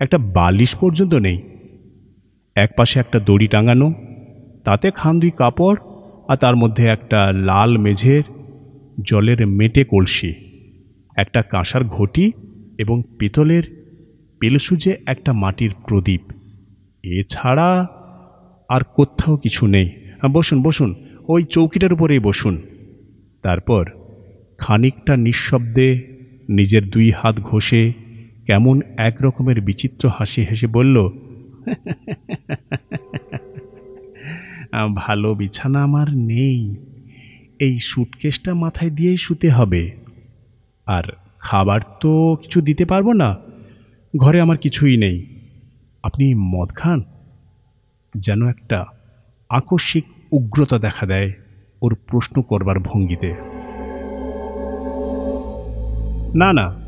একটা 0.00 0.18
বালিশ 0.18 0.74
পর্যন্ত 0.74 1.14
নেই। 1.26 1.38
একপাশে 2.56 2.96
একটা 3.00 3.18
দড়ি 3.20 3.46
টাঙানো, 3.46 3.88
তাতে 4.64 4.86
খান 4.90 5.14
দুই 5.20 5.32
কাপড় 5.36 5.78
আর 6.28 6.36
তার 6.36 6.56
মধ্যে 6.56 6.84
একটা 6.86 7.20
লাল 7.32 7.70
মেঝের 7.76 8.22
জলের 9.02 9.40
মেটে 9.46 9.82
কলসি, 9.84 10.32
একটা 11.16 11.40
কাঁসার 11.42 11.84
ঘটি 11.84 12.26
এবং 12.78 13.02
পিতলের 13.18 13.64
পেলসুজে 14.40 14.92
একটা 15.06 15.32
মাটির 15.32 15.72
প্রদীপ। 15.88 16.22
এছাড়া 17.04 17.68
আর 18.72 18.80
কোথাও 18.96 19.36
কিছু 19.36 19.66
নেই। 19.66 19.90
বসুন 20.32 20.62
বসুন, 20.62 20.94
ওই 21.28 21.44
চৌকিটার 21.44 21.92
উপরেই 21.92 22.18
বসুন। 22.18 22.62
তারপর 23.42 23.90
খানিকটা 24.58 25.16
নিঃশব্দে 25.16 25.88
নিজের 26.48 26.90
দুই 26.90 27.10
হাত 27.10 27.40
ঘষে 27.40 27.92
কেমন 28.46 28.80
এক 28.96 29.16
রকমের 29.22 29.60
বিচিত্র 29.60 30.08
হাসি 30.08 30.42
হেসে 30.42 30.66
বলল 30.66 31.08
ভালো 34.94 35.34
বিছানা 35.34 35.82
আমার 35.82 36.16
নেই। 36.16 36.76
এই 37.58 37.78
সুটকেসটা 37.78 38.54
মাথায় 38.54 38.90
দিয়েই 38.90 39.16
শুতে 39.16 39.50
হবে। 39.50 39.90
আর 40.86 41.02
খাবার 41.38 41.80
তো 42.00 42.36
কিছু 42.42 42.60
দিতে 42.60 42.84
পারব 42.84 43.12
না। 43.12 43.36
ঘরে 44.16 44.40
আমার 44.40 44.56
কিছুই 44.56 44.96
নেই। 44.96 45.26
আপনি 46.02 46.34
মদ 46.34 46.68
খান? 46.68 47.02
যেন 48.16 48.48
একটা 48.48 48.84
আকস্মিক 49.48 50.04
উগ্রতা 50.32 50.78
দেখা 50.78 51.06
দেয় 51.06 51.32
ওর 51.82 51.96
প্রশ্ন 52.06 52.42
করবার 52.42 52.78
ভঙ্গিতে। 52.78 53.34
না 56.34 56.52
না, 56.52 56.80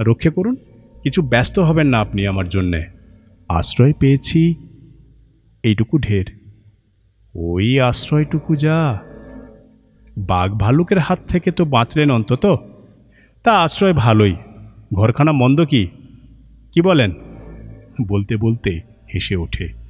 রক্ষে 0.00 0.30
করুন, 0.30 0.56
কিছু 1.02 1.22
ব্যস্ত 1.22 1.58
হবেন 1.58 1.86
না 1.86 1.98
আপনি 1.98 2.26
আমার 2.26 2.48
জন্যে। 2.48 2.86
আশ্রয় 3.48 3.92
পেয়েছি, 3.92 4.54
এইটুকু 5.62 5.98
ঢের। 5.98 6.24
ওই 7.34 7.80
আশ্রয়টুকু 7.80 8.56
যা। 8.56 8.98
বাঘ 10.18 10.50
ভালুকের 10.50 10.98
হাত 10.98 11.18
থেকে 11.28 11.50
তো 11.50 11.64
বাঁচলেন 11.64 12.10
অন্তত। 12.10 12.56
তা 13.42 13.62
আশ্রয় 13.62 13.92
ভালোই। 13.92 14.36
ঘরখানা 14.94 15.32
মন্দ 15.32 15.64
কি? 15.64 15.86
কি 16.72 16.80
বলেন? 16.80 17.12
বলতে 18.08 18.36
বলতে 18.36 18.80
হেসে 19.14 19.36
ওঠে। 19.36 19.81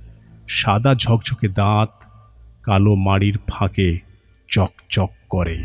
সাদা 0.46 0.94
ঝকঝকে 0.94 1.48
দাঁত, 1.48 2.04
কালো 2.62 2.94
মাড়ির 2.94 3.38
ফাঁকে 3.48 3.98
চকচক 4.48 5.10
করে। 5.28 5.58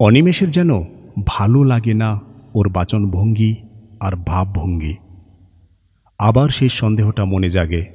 অনিমেষের 0.00 0.50
যেন 0.50 0.70
ভালো 1.26 1.64
লাগে 1.64 1.94
না 1.94 2.20
ওর 2.54 2.68
বাচনভঙ্গি 2.68 3.56
আর 4.00 4.12
ভাবভঙ্গি। 4.16 4.96
আবার 6.18 6.48
সেই 6.48 6.68
সন্দেহটা 6.68 7.24
মনে 7.24 7.50
জাগে। 7.50 7.86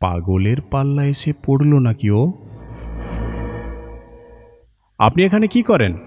পাগলের 0.00 0.60
পাল্লা 0.60 1.04
এসে 1.04 1.32
পড়ল 1.46 1.78
নাকি 1.78 2.10
ও? 2.10 2.32
আপনি 4.98 5.24
এখানে 5.24 5.48
কি 5.48 5.62
করেন? 5.62 5.98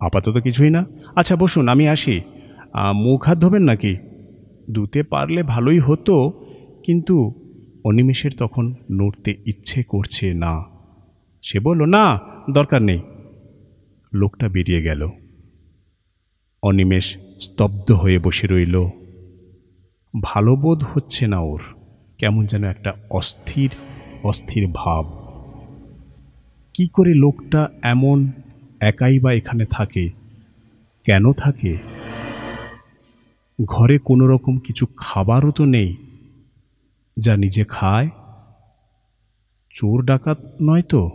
আপাতত 0.00 0.38
কিছুই 0.38 0.70
না। 0.70 0.86
আচ্ছা 1.16 1.36
বসুন, 1.36 1.68
আমি 1.68 1.88
আসি। 1.88 2.20
মুখ 2.94 3.22
হাত 3.22 3.38
ধোবেন 3.38 3.62
নাকি? 3.62 3.96
ধুতে 4.72 5.02
পারলে 5.02 5.42
ভালোই 5.42 5.78
হতো, 5.78 6.32
কিন্তু 6.84 7.34
অনিমেষের 7.84 8.30
তখন 8.38 8.74
নড়তে 8.92 9.36
ইচ্ছে 9.46 9.82
করছে 9.82 10.34
না। 10.34 10.64
সে 11.42 11.60
বলল, 11.60 11.84
না, 11.84 12.20
দরকার 12.50 12.82
নেই। 12.82 13.00
লোকটা 14.12 14.48
বেরিয়ে 14.48 14.82
গেল। 14.82 15.08
অনিমেষ 16.62 17.16
স্তব্ধ 17.40 17.92
হয়ে 17.92 18.18
বসে 18.18 18.46
রইল। 18.46 18.86
ভালো 20.22 20.56
বোধ 20.56 20.84
হচ্ছে 20.92 21.26
না 21.26 21.38
ওর, 21.38 21.60
কেমন 22.18 22.46
যেন 22.46 22.64
একটা 22.64 22.92
অস্থির 23.10 23.70
অস্থির 24.22 24.68
ভাব। 24.74 25.04
কি 26.74 26.88
করে 26.88 27.14
লোকটা 27.14 27.68
এমন 27.82 28.30
একাই 28.80 29.18
বা 29.18 29.32
এখানে 29.32 29.64
থাকে? 29.70 30.10
কেন 31.04 31.32
থাকে? 31.32 31.76
ঘরে 33.64 33.98
কোনো 33.98 34.26
রকম 34.26 34.58
কিছু 34.58 34.86
খাবারও 34.96 35.50
তো 35.50 35.64
নেই। 35.64 35.96
যা 37.18 37.36
নিজে 37.36 37.64
খায়? 37.68 38.08
চোর 39.70 40.04
ডাকাত 40.04 40.38
নয় 40.62 40.82
তো? 40.82 41.10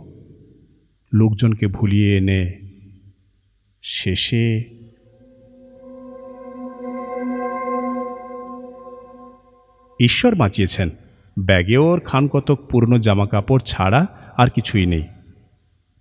লোকজনকে 1.12 1.66
ভুলিয়ে 1.66 2.16
এনে 2.16 2.58
শেষে 3.82 4.64
ঈশ্বর 10.00 10.34
বাঁচিয়েছেন। 10.34 10.90
ব্যাগে 11.38 11.76
ওর 11.76 12.00
খান 12.00 12.28
কতক 12.28 12.58
পুরনো 12.70 12.98
জামা 12.98 13.26
কাপড় 13.26 13.60
ছাড়া 13.66 14.32
আর 14.36 14.50
কিছুই 14.50 14.86
নেই। 14.86 15.02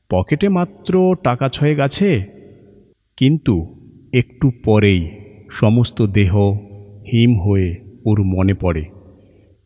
পকেটে 0.10 0.50
মাত্র 0.50 1.16
টাকা 1.24 1.50
ছয়েক 1.50 1.80
আছে। 1.80 2.26
কিন্তু 3.18 3.76
একটু 4.14 4.52
পরেই 4.64 5.21
সমস্ত 5.60 6.02
দেহ 6.02 6.36
হিম 7.12 7.40
হয়ে 7.40 7.76
ওর 8.06 8.24
মনে 8.24 8.54
পড়ে। 8.54 8.86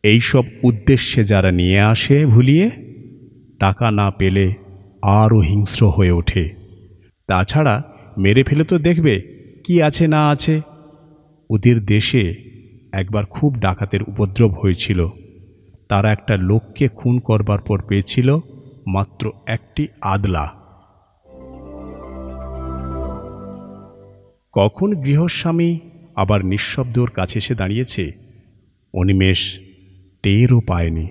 এইসব 0.02 0.44
উদ্দেশ্যে 0.62 1.24
যারা 1.24 1.50
নিয়ে 1.50 1.80
আসে 1.80 2.26
ভুলিয়ে, 2.26 2.70
টাকা 3.60 3.90
না 3.90 4.10
পেলে 4.10 4.54
আরও 5.02 5.38
হিংস্র 5.38 5.88
হয়ে 5.88 6.10
ওঠে। 6.10 6.50
তাছাড়া 7.28 7.82
মেরে 8.18 8.42
ফেলে 8.42 8.64
তো 8.64 8.78
দেখবে, 8.78 9.20
কি 9.64 9.82
আছে 9.82 10.06
না 10.06 10.28
আছে। 10.28 10.60
ওদের 11.50 11.84
দেশে 11.84 12.34
একবার 12.92 13.24
খুব 13.24 13.54
ডাকাতের 13.54 14.02
উপদ্রব 14.02 14.52
হয়েছিল। 14.52 15.08
তারা 15.88 16.12
একটা 16.12 16.36
লোককে 16.36 16.88
খুন 16.88 17.18
করবার 17.18 17.58
পর 17.58 17.80
পেয়েছিল 17.88 18.38
মাত্র 18.86 19.32
একটি 19.46 19.86
আদলা। 20.00 20.65
কখন 24.58 24.92
গৃহস্বামী 24.92 25.78
আবার 26.16 26.44
নিঃশব্দ 26.44 26.98
ওর 26.98 27.10
কাছে 27.10 27.38
এসে 27.38 27.54
দাঁড়িয়েছে? 27.54 28.12
অনিমেষ 28.94 29.58
টেরও 30.22 30.60
পায়নি। 30.60 31.06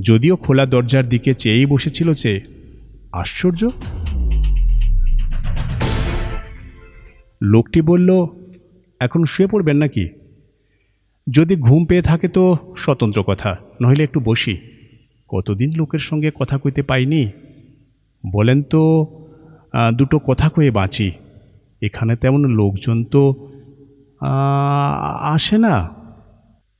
যদিও 0.00 0.36
খোলা 0.36 0.66
দরজার 0.66 1.08
দিকে 1.08 1.34
চেয়েই 1.34 1.66
বসেছিল 1.66 2.12
যে, 2.12 2.40
আশ্চর্য! 3.12 3.70
লোকটি 7.42 7.80
বলল, 7.80 8.26
এখন 9.00 9.24
শুয়ে 9.24 9.48
পড়বেন 9.48 9.76
নাকি? 9.76 10.08
যদি 11.32 11.56
ঘুম 11.56 11.84
পেয়ে 11.84 12.02
থাকে 12.02 12.28
তো 12.28 12.56
স্বতন্ত্র 12.76 13.22
কথা, 13.22 13.56
নইলে 13.82 14.04
একটু 14.04 14.20
বসি। 14.20 14.56
কতদিন 15.28 15.72
লোকের 15.76 15.98
সঙ্গে 15.98 16.30
কথা 16.34 16.58
কইতে 16.58 16.82
পাইনি? 16.82 17.30
বলেন 18.32 18.62
তো 18.62 19.06
দুটো 19.98 20.18
কথা 20.18 20.48
কয়ে 20.48 20.70
বাঁচি। 20.70 21.12
এখানে 21.82 22.16
তেমন 22.16 22.44
লোকজন 22.44 23.04
তো 23.04 23.22
আসে 25.34 25.58
না। 25.58 25.94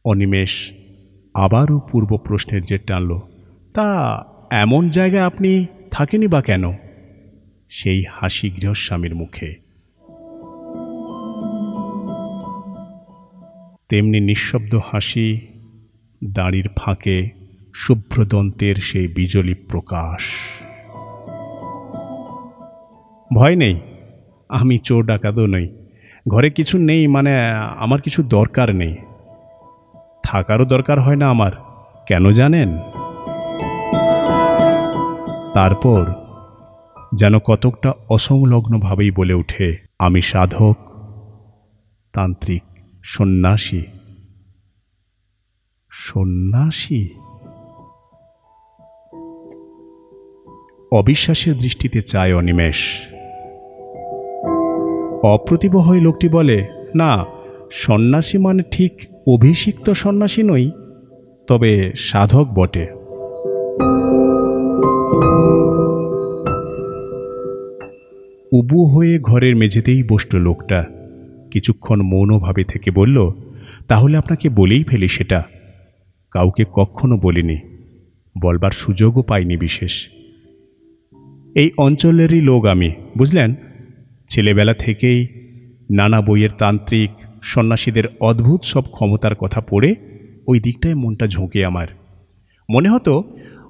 অনিমেষ 0.05 0.51
আবারও 1.35 1.81
পূর্ব 1.93 2.17
প্রশ্নের 2.17 2.63
যে 2.63 2.79
টানল, 2.79 3.19
তা 3.75 3.89
এমন 4.51 4.89
জায়গায় 4.89 5.23
আপনি 5.23 5.67
থাকেনি 5.91 6.27
বা 6.27 6.43
কেন? 6.43 6.65
সেই 7.69 8.05
হাসি 8.11 8.51
গৃহস্বামীর 8.51 9.15
মুখে। 9.15 9.51
তেমনি 13.89 14.21
নিঃশব্দ 14.21 14.75
হাসি, 14.93 15.41
দাড়ির 16.25 16.69
ফাঁকে 16.77 17.31
শুভ্রদন্তের 17.75 18.77
সেই 18.77 19.09
বিজলি 19.09 19.55
প্রকাশ। 19.55 20.23
ভয় 23.35 23.57
নেই। 23.57 23.81
আমি 24.55 24.79
চোর 24.79 25.07
ডাকাতও 25.07 25.47
নই। 25.47 25.69
ঘরে 26.29 26.51
কিছু 26.51 26.79
নেই 26.79 27.07
মানে 27.07 27.51
আমার 27.79 28.01
কিছু 28.01 28.23
দরকার 28.23 28.75
নেই। 28.75 28.97
থাকারও 30.23 30.65
দরকার 30.65 31.01
হয় 31.01 31.17
না 31.17 31.29
আমার, 31.29 31.53
কেন 32.07 32.31
জানেন? 32.31 32.79
তারপর 35.55 36.13
যেন 37.15 37.39
কতকটা 37.39 37.93
অসংলগ্নভাবেই 38.09 39.11
বলে 39.11 39.35
ওঠে, 39.35 39.77
আমি 39.99 40.23
সাধক, 40.23 40.77
তান্ত্রিক, 42.13 42.63
সন্ন্যাসী। 43.05 43.83
সন্ন্যাসী? 45.91 47.09
অবিশ্বাসের 50.93 51.59
দৃষ্টিতে 51.59 52.03
চায় 52.03 52.35
অনিমেষ। 52.35 52.81
অপ্রতিভ 55.25 55.77
হয়ে 55.77 56.01
লোকটি 56.01 56.29
বলে, 56.29 56.67
না, 56.95 57.25
সন্ন্যাসী 57.71 58.39
মানে 58.39 58.63
ঠিক 58.71 58.93
অভিষিক্ত 59.27 59.91
সন্ন্যাসী 59.91 60.43
নই, 60.43 60.71
তবে 61.49 61.93
সাধক 61.97 62.47
বটে। 62.55 62.87
উবু 68.53 68.87
হয়ে 68.87 69.19
ঘরের 69.19 69.57
মেঝেতেই 69.57 70.03
বসল 70.03 70.39
লোকটা। 70.39 70.85
কিছুক্ষণ 71.51 72.03
মৌনভাবে 72.03 72.65
থেকে 72.65 72.91
বলল, 72.91 73.31
তাহলে 73.89 74.17
আপনাকে 74.17 74.49
বলেই 74.49 74.85
ফেলি 74.85 75.09
সেটা। 75.09 75.43
কাউকে 76.31 76.65
কখনো 76.73 77.19
বলিনি, 77.19 77.59
বলবার 78.41 78.71
সুযোগও 78.71 79.23
পাইনি 79.23 79.57
বিশেষ। 79.57 79.93
এই 81.55 81.71
অঞ্চলেরই 81.79 82.41
লোক 82.41 82.67
আমি, 82.67 82.93
বুঝলেন? 83.19 83.55
ছেলেবেলা 84.35 84.75
থেকেই 84.75 85.27
নানা 85.91 86.21
বইয়ের 86.21 86.51
তান্ত্রিক 86.51 87.11
সন্ন্যাসীদের 87.43 88.05
অদ্ভুত 88.21 88.61
সব 88.65 88.83
ক্ষমতার 88.83 89.35
কথা 89.35 89.61
পড়ে 89.61 89.95
ওই 90.49 90.61
দিকটায় 90.61 90.95
মনটা 90.95 91.27
ঝোঁকে 91.27 91.65
আমার। 91.65 91.87
মনে 92.71 92.89
হতো, 92.89 93.25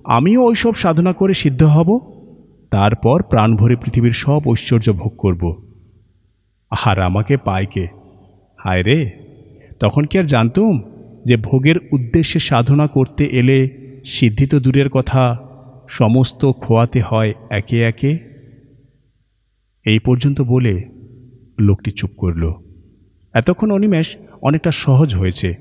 আমিও 0.05 0.45
ওই 0.45 0.55
সব 0.55 0.75
সাধনা 0.75 1.13
করে 1.13 1.35
সিদ্ধ 1.35 1.63
হব, 1.63 1.99
তারপর 2.71 3.23
প্রাণ 3.23 3.57
ভরে 3.57 3.77
পৃথিবীর 3.77 4.13
সব 4.13 4.43
ঐশ্বর্য 4.47 4.93
ভোগ 4.93 5.13
করব। 5.19 5.63
আর 6.71 7.01
আমাকে 7.01 7.37
পায় 7.37 7.67
কে? 7.67 7.89
হায় 8.59 8.83
রে! 8.83 9.11
তখন 9.81 10.05
কি 10.05 10.19
আর 10.19 10.25
জানতুম 10.25 10.83
যে 11.25 11.37
ভোগের 11.37 11.77
উদ্দেশ্যে 11.93 12.41
সাধনা 12.41 12.87
করতে 12.87 13.25
এলে 13.25 13.59
সিদ্ধি 14.05 14.47
তো 14.47 14.61
দূরের 14.61 14.89
কথা, 14.89 15.39
সমস্ত 15.89 16.51
খোয়াতে 16.51 17.01
হয় 17.01 17.35
একে 17.51 17.83
একে? 17.83 18.34
এই 19.85 19.99
পর্যন্ত 19.99 20.41
বলে 20.41 20.89
লোকটি 21.61 21.91
চুপ 21.91 22.11
করল। 22.17 22.53
এতক্ষণ 23.35 23.71
অনিমেষ 23.71 24.17
অনেকটা 24.43 24.71
সহজ 24.71 25.15
হয়েছে। 25.15 25.55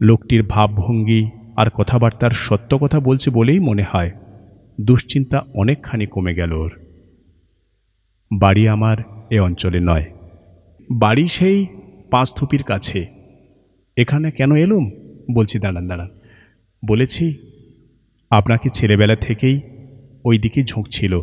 লোকটির 0.00 0.42
ভাবভঙ্গি 0.42 1.30
আর 1.56 1.70
কথাবার্তার 1.70 2.30
সত্য 2.30 2.78
কথা 2.78 3.00
বলছে 3.00 3.30
বলেই 3.30 3.58
মনে 3.58 3.84
হয়। 3.90 4.10
দুশ্চিন্তা 4.80 5.44
অনেকখানি 5.54 6.06
কমে 6.06 6.34
গেল 6.34 6.52
ওর। 6.52 6.72
বাড়ি 8.38 8.68
আমার 8.68 8.96
এ 9.30 9.40
অঞ্চলে 9.40 9.80
নয়। 9.80 10.04
বাড়ি 10.90 11.28
সেই 11.28 11.66
পাঁচথুপির 12.10 12.62
কাছে। 12.62 13.06
এখানে 13.96 14.30
কেন 14.30 14.54
এলুম? 14.54 14.90
বলছি, 15.34 15.58
দাঁড়ান 15.58 15.88
দাঁড়ান। 15.88 16.08
বলেছি, 16.86 17.34
আপনাকে 18.30 18.70
ছেলেবেলা 18.70 19.16
থেকেই 19.16 19.60
ওই 20.24 20.38
দিকে 20.38 20.64
ঝোঁক 20.64 20.88
ছিল। 20.88 21.20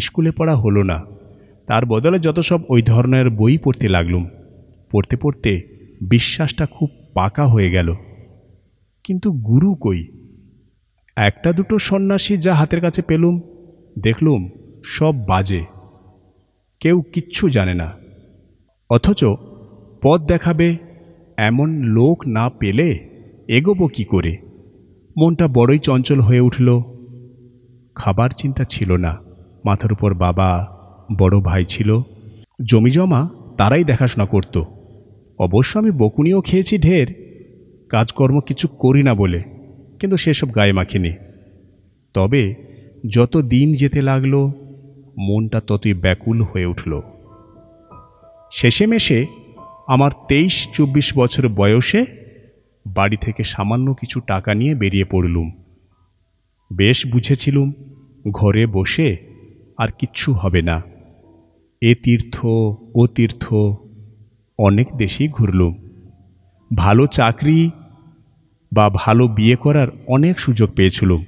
স্কুলে 0.00 0.30
পড়া 0.30 0.56
হলো 0.56 0.82
না। 0.82 1.13
তার 1.66 1.86
বদলে 1.86 2.18
যত 2.18 2.40
সব 2.40 2.60
ওই 2.68 2.82
ধরনের 2.82 3.30
বই 3.30 3.58
পড়তে 3.58 3.88
লাগলুম। 3.88 4.28
পড়তে 4.90 5.16
পড়তে 5.16 5.62
বিশ্বাসটা 6.08 6.66
খুব 6.66 6.90
পাকা 7.14 7.46
হয়ে 7.46 7.70
গেল। 7.70 7.94
কিন্তু 9.04 9.32
গুরু 9.32 9.74
কই? 9.74 10.06
একটা 11.16 11.52
দুটো 11.52 11.78
সন্ন্যাসী 11.78 12.36
যা 12.36 12.54
হাতের 12.54 12.80
কাছে 12.80 13.02
পেলুম, 13.02 13.40
দেখলুম 13.98 14.48
সব 14.84 15.26
বাজে। 15.26 15.64
কেউ 16.80 17.02
কিচ্ছু 17.02 17.48
জানে 17.48 17.74
না। 17.74 17.92
অথচ 18.90 19.24
পথ 20.02 20.20
দেখাবে 20.20 20.76
এমন 21.36 21.82
লোক 21.82 22.28
না 22.28 22.50
পেলে 22.50 23.08
এগোবো 23.48 23.88
কি 23.88 24.04
করে? 24.04 24.36
মনটা 25.18 25.48
বড়ই 25.48 25.78
চঞ্চল 25.78 26.20
হয়ে 26.20 26.40
উঠল। 26.40 26.80
খাবার 27.94 28.30
চিন্তা 28.30 28.64
ছিল 28.64 28.92
না। 28.92 29.16
মাথার 29.64 29.92
উপর 29.92 30.14
বাবা 30.14 30.73
বড় 31.18 31.40
ভাই 31.40 31.64
ছিল। 31.64 32.00
জমি 32.64 32.90
জমা 32.90 33.28
তারাই 33.58 33.84
দেখাশোনা 33.84 34.26
করত। 34.26 34.62
অবশ্য 35.38 35.78
আমি 35.78 35.90
বকুনিও 35.90 36.40
খেয়েছি 36.40 36.78
ঢের। 36.78 37.08
কাজকর্ম 37.88 38.40
কিছু 38.40 38.68
করি 38.68 39.02
না 39.02 39.14
বলে, 39.14 39.40
কিন্তু 40.00 40.16
সেসব 40.16 40.54
গায়ে 40.54 40.72
মাখিনি। 40.72 41.12
তবে 42.14 42.54
যত 43.14 43.36
দিন 43.36 43.74
যেতে 43.74 44.02
লাগল, 44.02 44.34
মনটা 45.18 45.60
ততই 45.60 45.94
ব্যাকুল 45.94 46.42
হয়ে 46.42 46.66
উঠল। 46.66 47.00
শেষেমেশে 48.52 49.26
আমার 49.86 50.10
তেইশ 50.28 50.68
চব্বিশ 50.72 51.16
বছর 51.16 51.48
বয়সে 51.48 52.04
বাড়ি 52.86 53.16
থেকে 53.16 53.42
সামান্য 53.44 53.94
কিছু 53.94 54.20
টাকা 54.20 54.54
নিয়ে 54.54 54.74
বেরিয়ে 54.74 55.04
পড়লুম। 55.04 55.48
বেশ 56.70 57.06
বুঝেছিলুম, 57.06 57.72
ঘরে 58.30 58.66
বসে 58.66 59.16
আর 59.78 59.88
কিচ্ছু 59.98 60.32
হবে 60.32 60.62
না। 60.62 60.82
এ 61.84 61.94
তীর্থ, 61.94 62.46
ও 62.94 63.06
তীর্থ, 63.06 63.54
অনেক 64.58 64.86
দেশেই 64.96 65.28
ঘুরলুম। 65.28 65.74
ভালো 66.76 67.06
চাকরি 67.06 67.70
বা 68.72 68.90
ভালো 68.94 69.28
বিয়ে 69.28 69.56
করার 69.56 69.88
অনেক 70.06 70.38
সুযোগ 70.38 70.70
পেয়েছিলুম। 70.70 71.24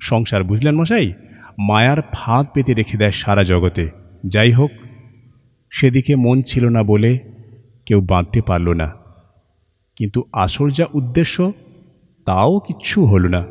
সংসার 0.00 0.44
বুঝলেন 0.44 0.80
মশাই? 0.80 1.12
মায়ার 1.58 2.02
ফাঁদ 2.12 2.46
পেতে 2.54 2.74
রেখে 2.74 2.98
দেয় 2.98 3.10
সারা 3.10 3.44
জগতে। 3.44 3.88
যাই 4.26 4.52
হোক, 4.52 4.70
সেদিকে 5.70 6.16
মন 6.16 6.42
ছিল 6.42 6.68
না 6.68 6.82
বলে 6.82 7.18
কেউ 7.86 8.00
বাঁধতে 8.00 8.40
পারল 8.42 8.68
না। 8.68 8.92
কিন্তু 9.96 10.24
আসল 10.32 10.70
যা 10.70 10.86
উদ্দেশ্য, 10.94 11.52
তাও 12.24 12.58
কিচ্ছু 12.58 13.04
হলো 13.04 13.28
না। 13.28 13.42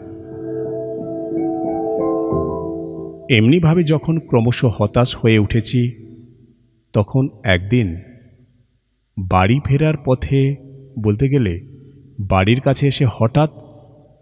এমনিভাবে 3.30 3.84
যখন 3.84 4.20
ক্রমশ 4.20 4.66
হতাশ 4.66 5.16
হয়ে 5.16 5.40
উঠেছি 5.40 6.07
তখন 6.94 7.30
একদিন 7.44 7.96
বাড়ি 9.20 9.60
ফেরার 9.66 9.94
পথে 10.06 10.56
বলতে 11.00 11.30
গেলে 11.30 11.62
বাড়ির 12.20 12.62
কাছে 12.62 12.88
এসে 12.88 13.06
হঠাৎ 13.10 13.50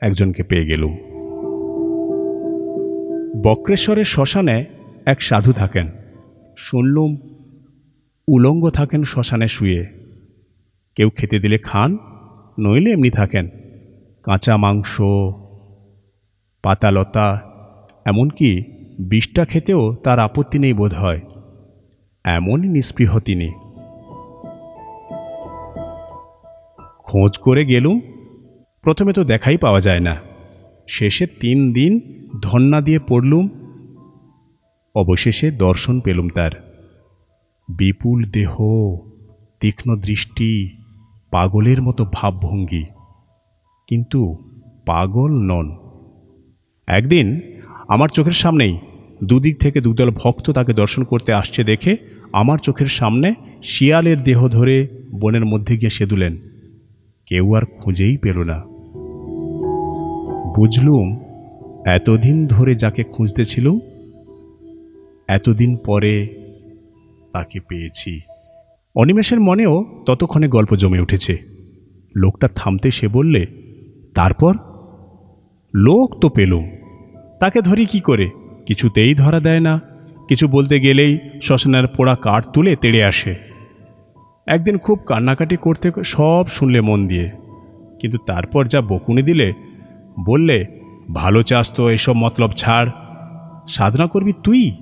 একজনকে 0.02 0.44
পেয়ে 0.44 0.66
গেলুম। 0.66 0.98
বক্রেশ্বরের 3.44 4.04
শ্মশানে 4.04 4.66
এক 5.06 5.22
সাধু 5.22 5.54
থাকেন। 5.54 5.90
শুনলুম 6.58 7.18
উলঙ্গ 8.28 8.70
থাকেন 8.70 9.04
শ্মশানে 9.04 9.48
শুয়ে। 9.48 9.84
কেউ 10.96 11.10
খেতে 11.10 11.40
দিলে 11.40 11.58
খান, 11.58 11.98
নইলে 12.60 12.92
এমনি 12.92 13.10
থাকেন। 13.10 13.50
কাঁচা 14.24 14.58
মাংস, 14.58 15.02
পাতালতা, 16.64 17.42
এমনকি 18.06 18.64
বিষটা 19.00 19.46
খেতেও 19.46 19.96
তার 19.96 20.20
আপত্তি 20.20 20.60
নেই 20.60 20.74
বোধ 20.74 20.94
হয় 20.94 21.20
এমনই 22.26 22.68
নিস্পৃহ 22.68 23.20
তিনি। 23.20 23.52
খোঁজ 26.98 27.38
করে 27.38 27.66
গেলুম, 27.66 28.02
প্রথমে 28.82 29.14
তো 29.14 29.24
দেখাই 29.24 29.58
পাওয়া 29.58 29.82
যায় 29.82 30.00
না। 30.00 30.16
শেষে 30.88 31.28
তিন 31.28 31.74
দিন 31.74 32.24
ধন্না 32.42 32.82
দিয়ে 32.82 33.00
পড়লুম, 33.00 33.50
অবশেষে 34.96 35.52
দর্শন 35.52 36.00
পেলুম 36.00 36.30
তার। 36.30 36.52
বিপুল 37.78 38.24
দেহ, 38.24 38.56
তীক্ষ্ণ 39.60 39.96
দৃষ্টি, 39.96 40.70
পাগলের 41.32 41.82
মতো 41.82 42.06
ভাবভঙ্গি। 42.14 42.86
কিন্তু 43.88 44.38
পাগল 44.86 45.32
নন। 45.32 45.78
একদিন 46.88 47.42
আমার 47.88 48.10
চোখের 48.10 48.32
সামনেই 48.32 48.78
দুদিক 49.24 49.60
থেকে 49.60 49.82
দুদল 49.82 50.12
ভক্ত 50.12 50.52
তাকে 50.52 50.74
দর্শন 50.74 51.04
করতে 51.04 51.34
আসছে 51.34 51.64
দেখে 51.64 52.15
আমার 52.36 52.58
চোখের 52.58 52.88
সামনে 52.88 53.34
শিয়ালের 53.64 54.24
দেহ 54.24 54.48
ধরে 54.48 54.88
বনের 55.20 55.46
মধ্যে 55.46 55.78
গিয়ে 55.78 55.90
সেদুলেন। 55.90 56.38
কেউ 57.26 57.54
আর 57.54 57.62
খুঁজেই 57.66 58.18
পেল 58.18 58.44
না। 58.44 58.62
বুঝলুম, 60.56 61.20
এতদিন 61.86 62.46
ধরে 62.46 62.76
যাকে 62.76 63.04
খুঁজতেছিলুম, 63.04 63.80
এতদিন 65.28 65.78
পরে 65.78 66.28
তাকে 67.34 67.60
পেয়েছি। 67.60 68.22
অনিমেষের 68.96 69.40
মনেও 69.40 69.86
ততক্ষণে 70.06 70.48
গল্প 70.48 70.76
জমে 70.76 71.00
উঠেছে। 71.00 71.38
লোকটা 72.16 72.48
থামতে 72.56 72.92
সে 72.92 73.08
বললে, 73.08 73.46
তারপর? 74.14 74.56
লোক 75.76 76.20
তো 76.20 76.30
পেলুম। 76.30 76.70
তাকে 77.40 77.62
ধরি 77.62 77.86
কি 77.86 78.00
করে? 78.00 78.30
কিছুতেই 78.66 79.16
ধরা 79.16 79.40
দেয় 79.40 79.60
না। 79.60 79.95
কিছু 80.30 80.48
বলতে 80.48 80.80
গেলেই 80.80 81.20
শ্মশানের 81.42 81.88
পোড়া 81.88 82.16
কাঠ 82.16 82.46
তুলে 82.54 82.76
তেড়ে 82.76 83.04
আসে। 83.04 83.36
একদিন 84.48 84.78
খুব 84.78 85.00
কান্নাকাটি 85.06 85.58
করতে 85.58 85.92
সব 86.04 86.46
শুনলে 86.48 86.82
মন 86.82 87.08
দিয়ে। 87.08 87.30
কিন্তু 88.00 88.18
তারপর 88.18 88.68
যা 88.68 88.82
বকুনি 88.82 89.22
দিলে, 89.22 89.52
বললে, 90.26 90.66
ভালো 91.14 91.44
চাস 91.44 91.74
তো, 91.74 91.90
এসব 91.90 92.14
মতলব 92.14 92.52
ছাড়। 92.52 92.90
সাধনা 93.68 94.08
করবি 94.08 94.34
তুই? 94.44 94.76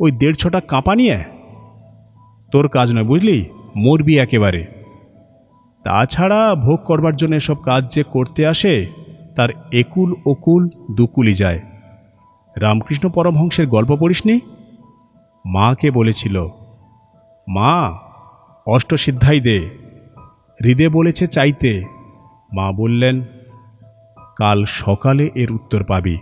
ওই 0.00 0.12
দেড় 0.12 0.32
ছটা 0.32 0.60
কাঁপা 0.60 0.94
নিয়ে? 0.94 1.24
তোর 2.52 2.68
কাজ 2.68 2.94
নয়, 2.94 3.04
বুঝলি? 3.04 3.44
মরবি 3.76 4.18
একেবারে। 4.18 4.66
তাছাড়া 5.84 6.54
ভোগ 6.54 6.80
করবার 6.84 7.16
জন্য 7.16 7.34
এসব 7.34 7.54
কাজ 7.54 7.94
যে 7.94 8.02
করতে 8.02 8.46
আসে, 8.46 8.86
তার 9.36 9.48
একুল 9.72 10.14
ওকুল 10.26 10.68
দুকুলি 10.96 11.34
যায়। 11.34 11.60
রামকৃষ্ণ 12.56 13.08
পরমহংসের 13.08 13.66
গল্প 13.66 13.96
পড়িসনি? 13.96 14.40
মাকে 15.46 15.90
বলেছিল, 15.90 16.48
মা, 17.48 17.98
অষ্টসিদ্ধাই 18.66 19.40
দে। 19.40 19.70
হৃদে 20.64 20.88
বলেছে 20.88 21.26
চাইতে। 21.26 21.82
মা 22.52 22.72
বললেন, 22.72 23.24
কাল 24.36 24.64
সকালে 24.64 25.30
এর 25.34 25.52
উত্তর 25.52 25.84
পাবি। 25.84 26.18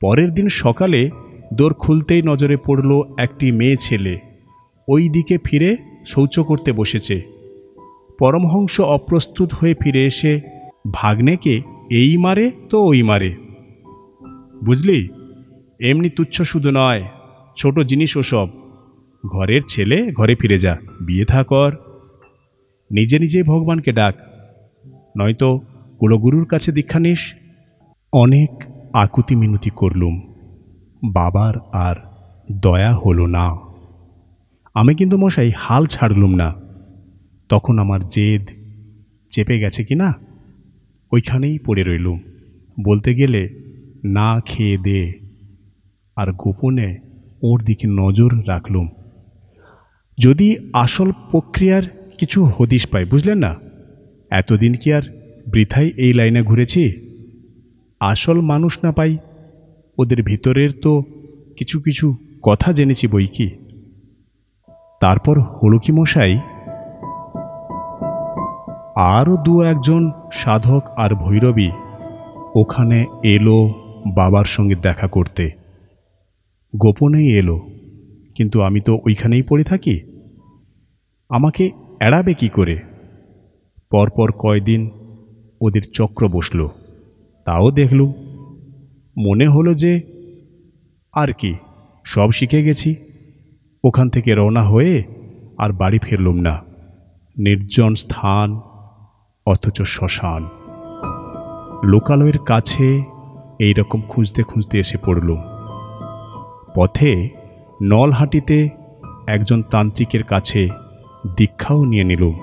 পরের 0.00 0.34
দিন 0.34 0.48
সকালে 0.48 1.10
দোর 1.54 1.74
খুলতেই 1.74 2.22
নজরে 2.22 2.56
পড়ল 2.56 3.02
একটি 3.18 3.52
মেয়ে 3.52 3.76
ছেলে। 3.76 4.18
ওই 4.88 5.08
দিকে 5.08 5.38
ফিরে 5.44 5.76
শৌচ 6.06 6.40
করতে 6.40 6.72
বসেছে। 6.72 7.22
পরমহংস 8.18 8.80
অপ্রস্তুত 8.80 9.52
হয়ে 9.52 9.74
ফিরে 9.80 10.06
এসে, 10.06 10.40
ভাগ্নেকে 10.92 11.62
এই 11.90 12.16
মারে 12.16 12.50
তো 12.70 12.84
ওই 12.84 13.02
মারে। 13.02 13.34
বুঝলি? 14.64 15.08
এমনি 15.80 16.10
তুচ্ছ 16.10 16.42
শুধু 16.42 16.70
নয়, 16.70 17.08
ছোট 17.56 17.80
জিনিস 17.80 18.16
ওসব 18.16 18.48
ঘরের 19.26 19.60
ছেলে 19.68 20.12
ঘরে 20.12 20.34
ফিরে 20.34 20.58
যা, 20.58 20.76
বিয়ে 21.00 21.24
থা 21.24 21.44
কর। 21.44 21.76
নিজে 22.90 23.18
নিজেই 23.18 23.42
ভগবানকে 23.42 23.92
ডাক। 23.92 24.14
নয়তো 25.18 25.60
কুলগুরুর 25.98 26.46
কাছে 26.46 26.72
দীক্ষা 26.72 26.98
নিস। 26.98 27.34
অনেক 28.12 28.50
আকুতি 28.92 29.36
মিনতি 29.36 29.70
করলুম। 29.70 30.20
বাবার 31.04 31.54
আর 31.72 31.94
দয়া 32.52 32.94
হলো 32.94 33.26
না। 33.26 33.56
আমি 34.74 34.94
কিন্তু 34.94 35.18
মশাই 35.18 35.50
হাল 35.56 35.86
ছাড়লুম 35.86 36.34
না। 36.34 36.54
তখন 37.48 37.78
আমার 37.78 38.06
জেদ 38.06 38.48
চেপে 39.30 39.58
গেছে 39.58 39.84
কি 39.84 39.94
না? 39.94 40.14
ওইখানেই 41.12 41.58
পড়ে 41.58 41.82
রইলুম। 41.82 42.20
বলতে 42.84 43.14
গেলে 43.14 43.62
না 44.04 44.40
খেয়ে 44.40 44.78
দে। 44.78 45.29
আর 46.20 46.28
গোপনে 46.32 46.88
ওর 47.42 47.58
দিকে 47.64 47.86
নজর 48.00 48.30
রাখলুম। 48.46 48.86
যদি 50.18 50.48
আসল 50.72 51.08
প্রক্রিয়ার 51.30 51.82
কিছু 52.18 52.38
হদিশ 52.44 52.82
পাই, 52.86 53.04
বুঝলেন 53.04 53.38
না? 53.38 53.52
এতদিন 54.30 54.72
কি 54.74 54.88
আর 54.92 55.02
বৃথাই 55.52 55.88
এই 55.96 56.12
লাইনে 56.12 56.42
ঘুরেছি? 56.42 56.84
আসল 58.00 58.36
মানুষ 58.40 58.72
না 58.84 58.90
পাই, 58.92 59.12
ওদের 59.98 60.20
ভিতরের 60.22 60.70
তো 60.82 60.92
কিছু 61.58 61.76
কিছু 61.80 62.06
কথা 62.42 62.68
জেনেছি 62.72 63.06
বই 63.06 63.26
কি? 63.26 63.48
তারপর 65.00 65.36
হলো 65.40 65.78
কি 65.78 65.90
মশাই? 65.92 66.34
আরও 69.16 69.34
দু 69.36 69.54
একজন 69.62 70.02
সাধক 70.32 70.82
আর 70.96 71.10
ভৈরবী 71.14 71.70
ওখানে 72.54 72.98
এলো 73.22 73.58
বাবার 74.14 74.44
সঙ্গে 74.44 74.76
দেখা 74.86 75.06
করতে। 75.06 75.44
গোপনেই 76.74 77.28
এলো, 77.38 77.56
কিন্তু 78.34 78.62
আমি 78.62 78.80
তো 78.80 78.92
ওইখানেই 79.06 79.42
পড়ে 79.42 79.64
থাকি। 79.64 80.00
আমাকে 81.30 81.70
এড়াবে 82.00 82.34
কি 82.34 82.48
করে? 82.48 82.76
পরপর 83.90 84.32
কয়দিন 84.32 84.90
ওদের 85.60 85.82
চক্র 85.92 86.28
বসল, 86.28 86.68
তাও 87.46 87.70
দেখলুম। 87.70 88.10
মনে 89.16 89.46
হলো 89.48 89.74
যে, 89.74 89.92
আর 91.14 91.32
কি, 91.32 91.54
সব 92.04 92.30
শিখে 92.30 92.62
গেছি। 92.62 92.94
ওখান 93.84 94.08
থেকে 94.08 94.34
রওনা 94.34 94.62
হয়ে 94.62 95.04
আর 95.58 95.72
বাড়ি 95.72 95.98
ফিরলুম 95.98 96.36
না। 96.36 96.54
নির্জন 97.36 97.94
স্থান, 97.94 98.60
অথচ 99.46 99.82
শ্মশান। 99.82 100.42
লোকালয়ের 101.84 102.38
কাছে 102.38 103.02
এই 103.60 103.72
রকম 103.72 104.00
খুঁজতে 104.00 104.42
খুঁজতে 104.42 104.78
এসে 104.78 104.98
পড়লুম। 105.06 105.40
পথে 106.74 107.28
নলহাটিতে 107.82 108.68
একজন 109.26 109.62
তান্ত্রিকের 109.62 110.24
কাছে 110.24 110.68
দীক্ষাও 111.36 111.84
নিয়ে 111.84 112.04
নিলুম 112.04 112.34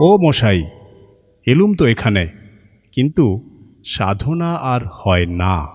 ও 0.00 0.16
মশাই, 0.16 0.64
এলুম 1.46 1.74
তো 1.74 1.86
এখানে, 1.86 2.28
কিন্তু 2.92 3.40
সাধনা 3.84 4.54
আর 4.54 4.80
হয় 4.92 5.26
না। 5.26 5.66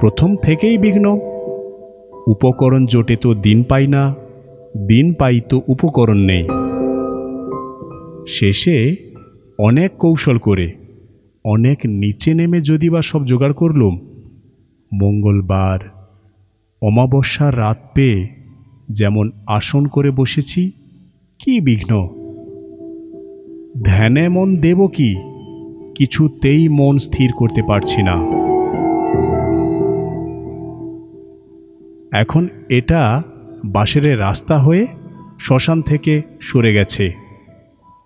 প্রথম 0.00 0.36
থেকেই 0.36 0.78
বিঘ্ন। 0.78 1.06
উপকরণ 2.26 2.86
জোটে 2.86 3.16
তো 3.16 3.34
দিন 3.34 3.62
পাই 3.62 3.86
না, 3.86 4.14
দিন 4.86 5.14
পাই 5.14 5.40
তো 5.40 5.62
উপকরণ 5.66 6.16
নেই। 6.16 6.48
শেষে 8.28 8.96
অনেক 9.58 9.90
কৌশল 9.98 10.38
করে 10.38 10.72
অনেক 11.46 11.78
নিচে 11.84 12.34
নেমে 12.34 12.60
যদি 12.60 12.90
বা 12.90 13.02
সব 13.02 13.24
জোগাড় 13.24 13.52
করলুম, 13.52 13.98
মঙ্গলবার, 14.92 15.78
অমাবস্যার 16.82 17.58
রাত 17.58 17.78
পেয়ে 17.94 18.28
যেমন 18.90 19.30
আসন 19.46 19.86
করে 19.86 20.10
বসেছি, 20.10 20.70
কি 21.38 21.60
বিঘ্ন? 21.60 22.08
ধ্যানে 23.84 24.28
মন 24.28 24.56
দেব 24.56 24.86
কি? 24.86 25.16
কিছুতেই 25.94 26.68
মন 26.68 26.98
স্থির 26.98 27.30
করতে 27.36 27.62
পারছি 27.62 28.02
না। 28.02 28.16
এখন 32.20 32.48
এটা 32.68 33.22
বাসের 33.64 34.18
রাস্তা 34.18 34.58
হয়ে 34.58 34.86
শ্মশান 35.40 35.82
থেকে 35.82 36.22
সরে 36.40 36.74
গেছে। 36.74 37.12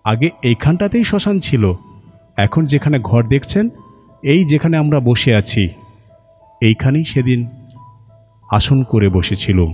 আগে 0.04 0.30
এইখানটাতেই 0.42 1.04
শ্মশান 1.04 1.38
ছিল। 1.38 1.74
এখন 2.46 2.62
যেখানে 2.72 2.98
ঘর 3.10 3.22
দেখছেন, 3.34 3.64
এই 4.22 4.42
যেখানে 4.44 4.76
আমরা 4.76 4.98
বসে 5.00 5.30
আছি, 5.40 5.64
এইখানেই 6.62 7.06
সেদিন 7.12 7.40
আসন 8.48 8.78
করে 8.82 9.08
বসেছিলুম। 9.08 9.70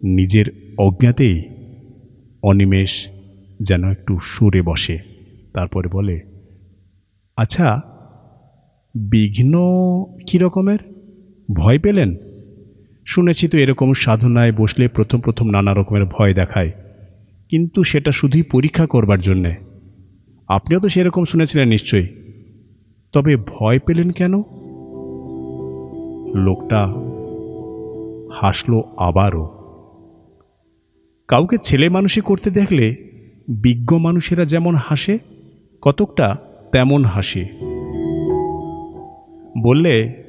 নিজের 0.00 0.46
অজ্ঞাতেই 0.78 1.36
অনিমেষ 2.42 2.92
যেন 3.60 3.82
একটু 3.94 4.12
সুরে 4.32 4.62
বসে, 4.62 4.96
তারপরে 5.54 5.88
বলে 5.88 6.16
আচ্ছা 7.38 7.66
বিঘ্ন 8.94 9.54
কী 10.26 10.36
রকমের? 10.38 10.80
ভয় 11.48 11.78
পেলেন? 11.78 12.10
শুনেছি 13.06 13.44
তো 13.48 13.56
এরকম 13.58 13.88
সাধনায় 14.02 14.52
বসলে 14.52 14.84
প্রথম 14.88 15.18
প্রথম 15.20 15.46
নানা 15.50 15.72
রকমের 15.74 16.04
ভয় 16.14 16.32
দেখায়, 16.34 16.70
কিন্তু 17.50 17.80
সেটা 17.90 18.10
শুধুই 18.12 18.44
পরীক্ষা 18.52 18.84
করবার 18.86 19.20
জন্যে। 19.20 19.52
আপনিও 20.48 20.80
তো 20.80 20.88
সেরকম 20.88 21.24
শুনেছিলেন 21.24 21.68
নিশ্চয়ই। 21.68 22.06
তবে 23.12 23.36
ভয় 23.36 23.78
পেলেন 23.78 24.10
কেন? 24.10 24.42
লোকটা 26.34 26.86
হাসলো 28.32 28.84
আবারও। 28.96 29.48
কাউকে 31.28 31.56
ছেলে 31.62 31.88
মানুষই 31.88 32.20
করতে 32.20 32.50
দেখলে 32.50 32.94
বিজ্ঞ 33.48 33.98
মানুষেরা 33.98 34.44
যেমন 34.44 34.74
হাসে, 34.74 35.18
কতকটা 35.82 36.36
তেমন 36.72 37.04
হাসে। 37.04 37.44
বললে 39.62 40.23